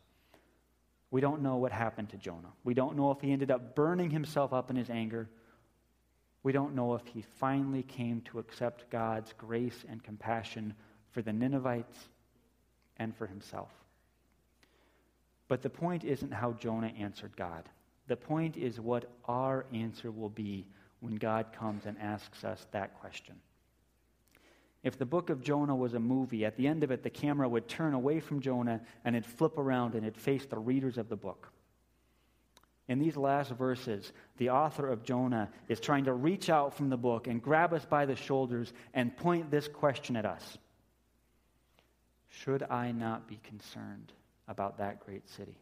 We 1.11 1.21
don't 1.21 1.41
know 1.41 1.57
what 1.57 1.71
happened 1.71 2.09
to 2.09 2.17
Jonah. 2.17 2.51
We 2.63 2.73
don't 2.73 2.97
know 2.97 3.11
if 3.11 3.21
he 3.21 3.31
ended 3.31 3.51
up 3.51 3.75
burning 3.75 4.09
himself 4.09 4.51
up 4.51 4.69
in 4.69 4.75
his 4.75 4.89
anger. 4.89 5.29
We 6.41 6.51
don't 6.51 6.75
know 6.75 6.95
if 6.95 7.05
he 7.05 7.23
finally 7.39 7.83
came 7.83 8.21
to 8.21 8.39
accept 8.39 8.89
God's 8.89 9.31
grace 9.37 9.85
and 9.87 10.03
compassion 10.03 10.73
for 11.11 11.21
the 11.21 11.31
Ninevites 11.31 11.97
and 12.97 13.15
for 13.15 13.27
himself. 13.27 13.69
But 15.47 15.61
the 15.61 15.69
point 15.69 16.03
isn't 16.03 16.33
how 16.33 16.53
Jonah 16.53 16.93
answered 16.97 17.35
God. 17.35 17.67
The 18.07 18.15
point 18.15 18.57
is 18.57 18.79
what 18.79 19.09
our 19.25 19.65
answer 19.73 20.11
will 20.11 20.29
be 20.29 20.65
when 20.99 21.15
God 21.15 21.47
comes 21.53 21.85
and 21.85 21.97
asks 21.99 22.43
us 22.43 22.65
that 22.71 22.99
question. 22.99 23.35
If 24.83 24.97
the 24.97 25.05
book 25.05 25.29
of 25.29 25.41
Jonah 25.41 25.75
was 25.75 25.93
a 25.93 25.99
movie, 25.99 26.43
at 26.43 26.57
the 26.57 26.67
end 26.67 26.83
of 26.83 26.91
it, 26.91 27.03
the 27.03 27.09
camera 27.09 27.47
would 27.47 27.67
turn 27.69 27.93
away 27.93 28.19
from 28.19 28.41
Jonah 28.41 28.81
and 29.05 29.15
it'd 29.15 29.29
flip 29.29 29.57
around 29.57 29.95
and 29.95 30.05
it'd 30.05 30.19
face 30.19 30.45
the 30.45 30.59
readers 30.59 30.97
of 30.97 31.07
the 31.07 31.15
book. 31.15 31.49
In 32.89 32.99
these 32.99 33.15
last 33.15 33.51
verses, 33.51 34.11
the 34.37 34.49
author 34.49 34.89
of 34.89 35.03
Jonah 35.03 35.49
is 35.69 35.79
trying 35.79 36.03
to 36.03 36.13
reach 36.13 36.49
out 36.49 36.73
from 36.73 36.89
the 36.89 36.97
book 36.97 37.27
and 37.27 37.41
grab 37.41 37.73
us 37.73 37.85
by 37.85 38.05
the 38.05 38.15
shoulders 38.15 38.73
and 38.93 39.15
point 39.15 39.49
this 39.49 39.69
question 39.69 40.17
at 40.17 40.25
us 40.25 40.57
should 42.29 42.63
I 42.63 42.91
not 42.91 43.27
be 43.27 43.39
concerned 43.43 44.11
about 44.47 44.77
that 44.77 44.99
great 45.05 45.29
city? 45.29 45.57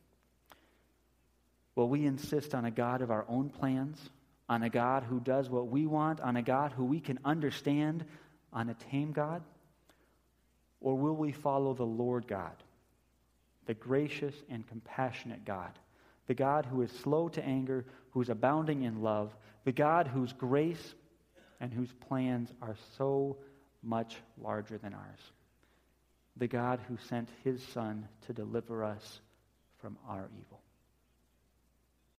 Will 1.75 1.89
we 1.89 2.05
insist 2.05 2.53
on 2.53 2.65
a 2.65 2.71
God 2.71 3.01
of 3.01 3.11
our 3.11 3.25
own 3.29 3.49
plans, 3.49 4.09
on 4.49 4.63
a 4.63 4.69
God 4.69 5.03
who 5.03 5.19
does 5.19 5.49
what 5.49 5.67
we 5.67 5.85
want, 5.87 6.19
on 6.19 6.35
a 6.35 6.41
God 6.41 6.73
who 6.73 6.85
we 6.85 6.99
can 6.99 7.19
understand, 7.23 8.03
on 8.51 8.69
a 8.69 8.73
tame 8.73 9.11
God? 9.11 9.41
Or 10.81 10.97
will 10.97 11.15
we 11.15 11.31
follow 11.31 11.73
the 11.73 11.85
Lord 11.85 12.27
God, 12.27 12.55
the 13.67 13.73
gracious 13.73 14.35
and 14.49 14.67
compassionate 14.67 15.45
God, 15.45 15.71
the 16.27 16.33
God 16.33 16.65
who 16.65 16.81
is 16.81 16.91
slow 16.91 17.29
to 17.29 17.43
anger, 17.45 17.85
who 18.11 18.21
is 18.21 18.29
abounding 18.29 18.83
in 18.83 19.01
love, 19.01 19.35
the 19.63 19.71
God 19.71 20.07
whose 20.07 20.33
grace 20.33 20.95
and 21.59 21.71
whose 21.71 21.91
plans 21.93 22.51
are 22.61 22.75
so 22.97 23.37
much 23.83 24.17
larger 24.41 24.77
than 24.77 24.93
ours? 24.93 25.19
The 26.41 26.47
God 26.47 26.79
who 26.87 26.97
sent 27.07 27.29
his 27.43 27.61
Son 27.61 28.07
to 28.25 28.33
deliver 28.33 28.83
us 28.83 29.21
from 29.77 29.95
our 30.09 30.27
evil. 30.39 30.60